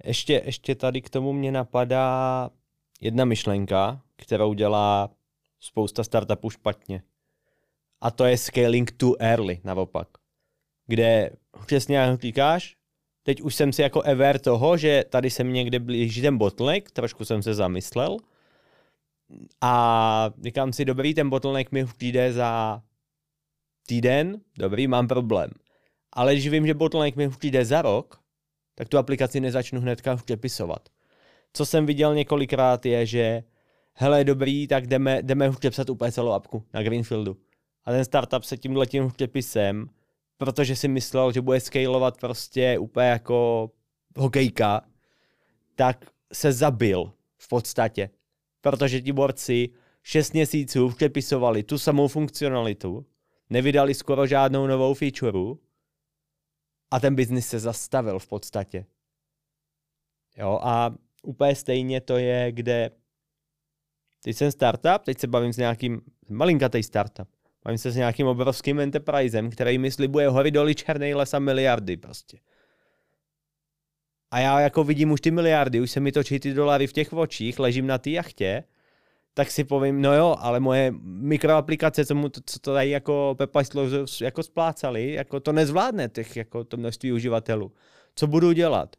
Ještě, 0.04 0.42
ještě 0.44 0.74
tady 0.74 1.02
k 1.02 1.10
tomu 1.10 1.32
mě 1.32 1.52
napadá 1.52 2.50
jedna 3.00 3.24
myšlenka, 3.24 4.02
kterou 4.16 4.54
dělá 4.54 5.10
spousta 5.60 6.04
startupů 6.04 6.50
špatně. 6.50 7.02
A 8.00 8.10
to 8.10 8.24
je 8.24 8.38
scaling 8.38 8.90
too 8.90 9.14
early, 9.18 9.60
naopak. 9.64 10.08
Kde 10.92 11.30
přesně 11.66 11.96
jak 11.96 12.20
říkáš, 12.20 12.76
teď 13.22 13.40
už 13.40 13.54
jsem 13.54 13.72
si 13.72 13.82
jako 13.82 14.02
aware 14.06 14.38
toho, 14.38 14.76
že 14.76 15.04
tady 15.08 15.30
jsem 15.30 15.52
někde 15.52 15.78
blíží 15.78 16.22
ten 16.22 16.38
bottleneck, 16.38 16.90
trošku 16.90 17.24
jsem 17.24 17.42
se 17.42 17.54
zamyslel. 17.54 18.16
A 19.60 20.30
říkám 20.42 20.72
si, 20.72 20.84
dobrý, 20.84 21.14
ten 21.14 21.30
bottleneck 21.30 21.72
mi 21.72 21.84
přijde 21.84 22.32
za 22.32 22.82
týden, 23.86 24.40
dobrý, 24.58 24.86
mám 24.86 25.08
problém. 25.08 25.50
Ale 26.12 26.32
když 26.32 26.48
vím, 26.48 26.66
že 26.66 26.74
bottleneck 26.74 27.16
mi 27.16 27.28
přijde 27.28 27.64
za 27.64 27.82
rok, 27.82 28.20
tak 28.74 28.88
tu 28.88 28.98
aplikaci 28.98 29.40
nezačnu 29.40 29.80
hnedka 29.80 30.16
přepisovat. 30.16 30.88
Co 31.52 31.66
jsem 31.66 31.86
viděl 31.86 32.14
několikrát 32.14 32.86
je, 32.86 33.06
že 33.06 33.42
hele, 33.92 34.24
dobrý, 34.24 34.66
tak 34.66 34.86
jdeme, 34.86 35.22
jdeme 35.22 35.50
přepsat 35.50 35.90
úplně 35.90 36.12
celou 36.12 36.32
apku 36.32 36.64
na 36.74 36.82
Greenfieldu. 36.82 37.36
A 37.84 37.90
ten 37.90 38.04
startup 38.04 38.44
se 38.44 38.56
tímhle 38.56 38.86
tím 38.86 39.10
přepisem, 39.10 39.88
protože 40.42 40.76
si 40.76 40.88
myslel, 40.88 41.32
že 41.32 41.40
bude 41.40 41.60
scalovat 41.60 42.18
prostě 42.18 42.78
úplně 42.78 43.06
jako 43.06 43.70
hokejka, 44.16 44.80
tak 45.74 46.10
se 46.32 46.52
zabil 46.52 47.12
v 47.36 47.48
podstatě. 47.48 48.10
Protože 48.60 49.00
ti 49.00 49.12
borci 49.12 49.68
6 50.02 50.32
měsíců 50.32 50.88
přepisovali 50.88 51.62
tu 51.62 51.78
samou 51.78 52.08
funkcionalitu 52.08 53.06
nevydali 53.50 53.94
skoro 53.94 54.26
žádnou 54.26 54.66
novou 54.66 54.94
featureu 54.94 55.58
a 56.90 57.00
ten 57.00 57.14
biznis 57.14 57.48
se 57.48 57.58
zastavil 57.58 58.18
v 58.18 58.26
podstatě. 58.26 58.86
Jo, 60.36 60.58
a 60.62 60.94
úplně 61.22 61.54
stejně 61.54 62.00
to 62.00 62.16
je, 62.16 62.52
kde 62.52 62.90
teď 64.24 64.36
jsem 64.36 64.52
startup, 64.52 65.02
teď 65.04 65.18
se 65.18 65.26
bavím 65.26 65.52
s 65.52 65.56
nějakým 65.56 66.00
malinkatý 66.28 66.82
startup, 66.82 67.28
bavím 67.64 67.78
se 67.78 67.90
s 67.90 67.96
nějakým 67.96 68.26
obrovským 68.26 68.80
enterprisem, 68.80 69.50
který 69.50 69.78
mi 69.78 69.90
slibuje 69.90 70.28
hory 70.28 70.50
doly 70.50 70.74
černý 70.74 71.14
les 71.14 71.34
a 71.34 71.38
miliardy 71.38 71.96
prostě. 71.96 72.38
A 74.30 74.38
já 74.38 74.60
jako 74.60 74.84
vidím 74.84 75.10
už 75.10 75.20
ty 75.20 75.30
miliardy, 75.30 75.80
už 75.80 75.90
se 75.90 76.00
mi 76.00 76.12
točí 76.12 76.40
ty 76.40 76.54
dolary 76.54 76.86
v 76.86 76.92
těch 76.92 77.12
očích, 77.12 77.58
ležím 77.58 77.86
na 77.86 77.98
té 77.98 78.10
jachtě 78.10 78.64
tak 79.34 79.50
si 79.50 79.64
povím, 79.64 80.02
no 80.02 80.14
jo, 80.14 80.36
ale 80.38 80.60
moje 80.60 80.94
mikroaplikace, 81.02 82.06
co, 82.06 82.14
mu 82.14 82.28
to, 82.28 82.40
co 82.46 82.58
to 82.58 82.74
tady 82.74 82.90
jako 82.90 83.34
Pepa 83.38 83.62
jako 84.20 84.42
splácali, 84.42 85.12
jako 85.12 85.40
to 85.40 85.52
nezvládne 85.52 86.08
těch, 86.08 86.36
jako 86.36 86.64
to 86.64 86.76
množství 86.76 87.12
uživatelů. 87.12 87.72
Co 88.14 88.26
budu 88.26 88.52
dělat? 88.52 88.96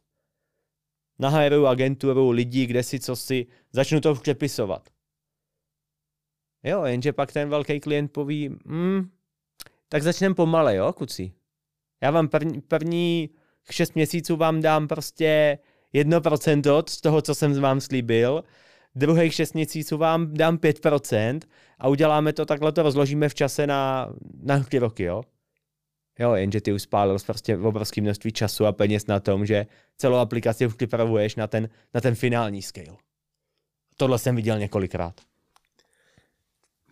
Nahajruju 1.18 1.66
agenturu 1.66 2.30
lidí, 2.30 2.66
kde 2.66 2.82
si 2.82 3.00
co 3.00 3.16
si, 3.16 3.46
začnu 3.72 4.00
to 4.00 4.14
přepisovat. 4.14 4.88
Jo, 6.64 6.84
jenže 6.84 7.12
pak 7.12 7.32
ten 7.32 7.48
velký 7.48 7.80
klient 7.80 8.12
poví, 8.12 8.56
hmm, 8.66 9.10
tak 9.88 10.02
začneme 10.02 10.34
pomale, 10.34 10.76
jo, 10.76 10.92
kuci. 10.92 11.32
Já 12.02 12.10
vám 12.10 12.28
první, 12.28 12.60
první 12.60 13.30
šest 13.70 13.94
měsíců 13.94 14.36
vám 14.36 14.60
dám 14.60 14.88
prostě 14.88 15.58
jedno 15.92 16.20
procento 16.20 16.84
z 16.88 17.00
toho, 17.00 17.22
co 17.22 17.34
jsem 17.34 17.60
vám 17.60 17.80
slíbil, 17.80 18.44
druhých 18.94 19.34
6 19.34 19.54
měsíců 19.54 19.96
vám 19.96 20.34
dám 20.34 20.56
5% 20.56 21.40
a 21.78 21.88
uděláme 21.88 22.32
to, 22.32 22.46
takhle 22.46 22.72
to 22.72 22.82
rozložíme 22.82 23.28
v 23.28 23.34
čase 23.34 23.66
na, 23.66 24.12
na 24.42 24.60
ty 24.60 24.78
roky, 24.78 25.02
jo. 25.02 25.22
Jo, 26.18 26.34
jenže 26.34 26.60
ty 26.60 26.72
už 26.72 26.82
spálil 26.82 27.16
prostě 27.26 27.56
obrovské 27.56 28.00
množství 28.00 28.32
času 28.32 28.66
a 28.66 28.72
peněz 28.72 29.06
na 29.06 29.20
tom, 29.20 29.46
že 29.46 29.66
celou 29.96 30.16
aplikaci 30.16 30.66
už 30.66 30.74
připravuješ 30.74 31.36
na 31.36 31.46
ten, 31.46 31.68
na 31.94 32.00
ten 32.00 32.14
finální 32.14 32.62
scale. 32.62 32.96
Tohle 33.96 34.18
jsem 34.18 34.36
viděl 34.36 34.58
několikrát. 34.58 35.20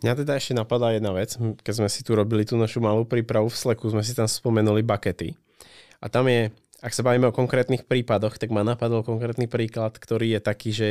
Mňa 0.02 0.18
teda 0.18 0.34
ešte 0.34 0.58
napadá 0.58 0.90
jedna 0.90 1.14
vec. 1.14 1.38
Keď 1.38 1.74
sme 1.78 1.86
si 1.86 2.02
tu 2.02 2.18
robili 2.18 2.42
tú 2.42 2.58
našu 2.58 2.82
malú 2.82 3.06
prípravu 3.06 3.46
v 3.46 3.54
Slacku, 3.54 3.86
sme 3.86 4.02
si 4.02 4.18
tam 4.18 4.26
spomenuli 4.26 4.82
bakety. 4.82 5.38
A 6.02 6.10
tam 6.10 6.26
je, 6.26 6.50
ak 6.82 6.90
sa 6.90 7.06
bavíme 7.06 7.30
o 7.30 7.34
konkrétnych 7.34 7.86
prípadoch, 7.86 8.34
tak 8.34 8.50
ma 8.50 8.66
napadol 8.66 9.06
konkrétny 9.06 9.46
príklad, 9.46 9.94
ktorý 9.94 10.34
je 10.34 10.40
taký, 10.42 10.70
že 10.74 10.88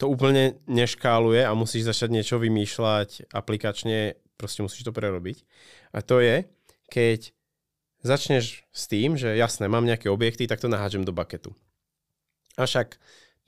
to 0.00 0.08
úplne 0.08 0.56
neškáluje 0.64 1.44
a 1.44 1.52
musíš 1.52 1.92
začať 1.92 2.08
niečo 2.16 2.40
vymýšľať 2.40 3.28
aplikačne, 3.28 4.16
proste 4.40 4.64
musíš 4.64 4.88
to 4.88 4.96
prerobiť. 4.96 5.44
A 5.92 6.00
to 6.00 6.24
je, 6.24 6.48
keď 6.88 7.36
začneš 8.00 8.64
s 8.72 8.88
tým, 8.88 9.20
že 9.20 9.36
jasné, 9.36 9.68
mám 9.68 9.84
nejaké 9.84 10.08
objekty, 10.08 10.48
tak 10.48 10.62
to 10.62 10.70
nahážem 10.70 11.04
do 11.04 11.12
baketu. 11.12 11.52
A 12.56 12.64
však 12.64 12.96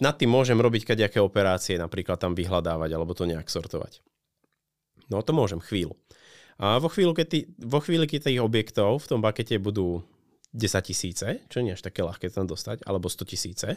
nad 0.03 0.19
tým 0.19 0.29
môžem 0.29 0.59
robiť 0.59 0.93
kadejaké 0.93 1.23
operácie, 1.23 1.81
napríklad 1.81 2.19
tam 2.21 2.37
vyhľadávať 2.37 2.91
alebo 2.93 3.15
to 3.15 3.25
nejak 3.25 3.49
sortovať. 3.49 4.03
No 5.11 5.21
to 5.27 5.35
môžem 5.35 5.59
chvíľu. 5.59 5.99
A 6.61 6.79
vo 6.79 6.89
chvíli, 6.93 7.13
keď, 7.17 7.27
ty, 7.27 7.39
vo 7.59 7.81
chvíli, 7.83 8.05
keď 8.07 8.31
tých 8.31 8.41
objektov 8.41 9.03
v 9.03 9.09
tom 9.11 9.21
bakete 9.21 9.59
budú 9.59 10.05
10 10.55 10.87
tisíce, 10.87 11.43
čo 11.51 11.59
nie 11.63 11.75
až 11.75 11.83
také 11.83 12.05
ľahké 12.05 12.31
tam 12.31 12.47
dostať, 12.47 12.85
alebo 12.87 13.11
100 13.11 13.31
tisíce, 13.31 13.69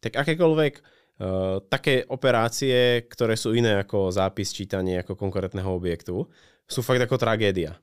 tak 0.00 0.12
akékoľvek 0.16 1.00
Uh, 1.20 1.60
také 1.68 2.08
operácie, 2.08 3.04
ktoré 3.04 3.36
sú 3.36 3.52
iné 3.52 3.84
ako 3.84 4.08
zápis, 4.08 4.56
čítanie 4.56 5.04
ako 5.04 5.20
konkrétneho 5.20 5.68
objektu, 5.68 6.24
sú 6.64 6.80
fakt 6.80 7.04
ako 7.04 7.20
tragédia. 7.20 7.76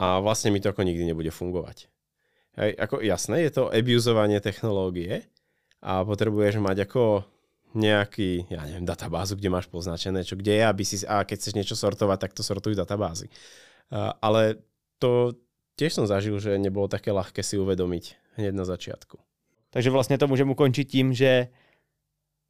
A 0.00 0.16
vlastne 0.24 0.48
mi 0.48 0.64
to 0.64 0.72
ako 0.72 0.80
nikdy 0.80 1.04
nebude 1.04 1.28
fungovať. 1.28 1.92
Hej, 2.56 2.72
ako 2.80 3.04
jasné, 3.04 3.44
je 3.44 3.52
to 3.52 3.68
abuzovanie 3.68 4.40
technológie 4.40 5.28
a 5.84 6.00
potrebuješ 6.00 6.56
mať 6.64 6.88
ako 6.88 7.28
nejaký, 7.74 8.50
ja 8.50 8.66
neviem, 8.66 8.86
databázu, 8.86 9.36
kde 9.38 9.48
máš 9.50 9.66
poznačené, 9.70 10.26
čo 10.26 10.36
kde 10.36 10.58
je, 10.58 10.64
aby 10.66 10.82
si, 10.84 10.96
a 11.06 11.22
keď 11.24 11.36
chceš 11.38 11.54
niečo 11.54 11.76
sortovať, 11.78 12.18
tak 12.18 12.32
to 12.34 12.42
sortuj 12.42 12.74
databázy. 12.74 13.30
Uh, 13.90 14.14
ale 14.22 14.62
to 14.98 15.38
tiež 15.78 15.94
som 15.94 16.06
zažil, 16.06 16.38
že 16.42 16.58
nebolo 16.58 16.90
také 16.90 17.14
ľahké 17.14 17.42
si 17.42 17.58
uvedomiť 17.58 18.04
hneď 18.36 18.54
na 18.54 18.64
začiatku. 18.64 19.18
Takže 19.70 19.90
vlastně 19.90 20.18
to 20.18 20.26
můžeme 20.26 20.50
ukončit 20.50 20.84
tím, 20.84 21.14
že 21.14 21.48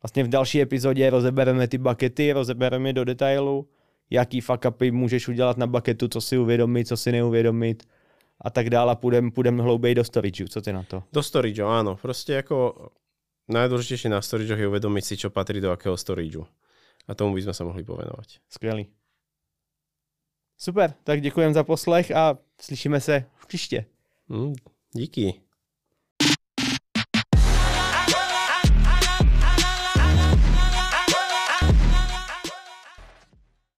Vlastně 0.03 0.25
v 0.25 0.29
další 0.29 0.61
epizodě 0.61 1.11
rozebereme 1.11 1.69
ty 1.69 1.79
bakety, 1.79 2.33
rozebereme 2.33 2.93
do 2.93 3.05
detailu, 3.05 3.69
jaký 4.11 4.41
fuck 4.41 4.65
upy 4.69 4.91
můžeš 4.91 5.29
udělat 5.29 5.57
na 5.57 5.67
baketu, 5.67 6.09
co 6.09 6.21
si 6.21 6.39
uvědomit, 6.39 6.89
co 6.89 6.97
si 6.97 7.13
neuvědomit 7.13 7.89
a 8.41 8.51
tak 8.51 8.71
dále. 8.71 8.97
Půjdeme 8.97 9.31
půjdem 9.31 9.59
hlouběji 9.59 9.95
do 9.95 10.05
storage. 10.05 10.49
Co 10.49 10.61
ty 10.61 10.73
na 10.73 10.83
to? 10.83 11.03
Do 11.13 11.23
storage, 11.23 11.63
áno. 11.63 11.97
Prostě 12.03 12.33
jako 12.33 12.89
najdôležitejšie 13.51 14.09
na 14.09 14.23
storage 14.23 14.55
je 14.55 14.71
uvedomiť 14.71 15.05
si, 15.05 15.15
čo 15.19 15.35
patrí 15.35 15.59
do 15.61 15.75
akého 15.75 15.99
storage. 15.99 16.39
A 17.11 17.15
tomu 17.19 17.35
by 17.35 17.43
sme 17.43 17.55
sa 17.55 17.67
mohli 17.67 17.83
povenovať. 17.83 18.39
Skvělý. 18.49 18.87
Super, 20.57 20.95
tak 21.05 21.21
děkujem 21.21 21.55
za 21.55 21.65
poslech 21.65 22.11
a 22.11 22.39
slyšíme 22.61 23.01
se 23.01 23.25
příště. 23.47 23.85
Mm, 24.29 24.55
díky. 24.93 25.41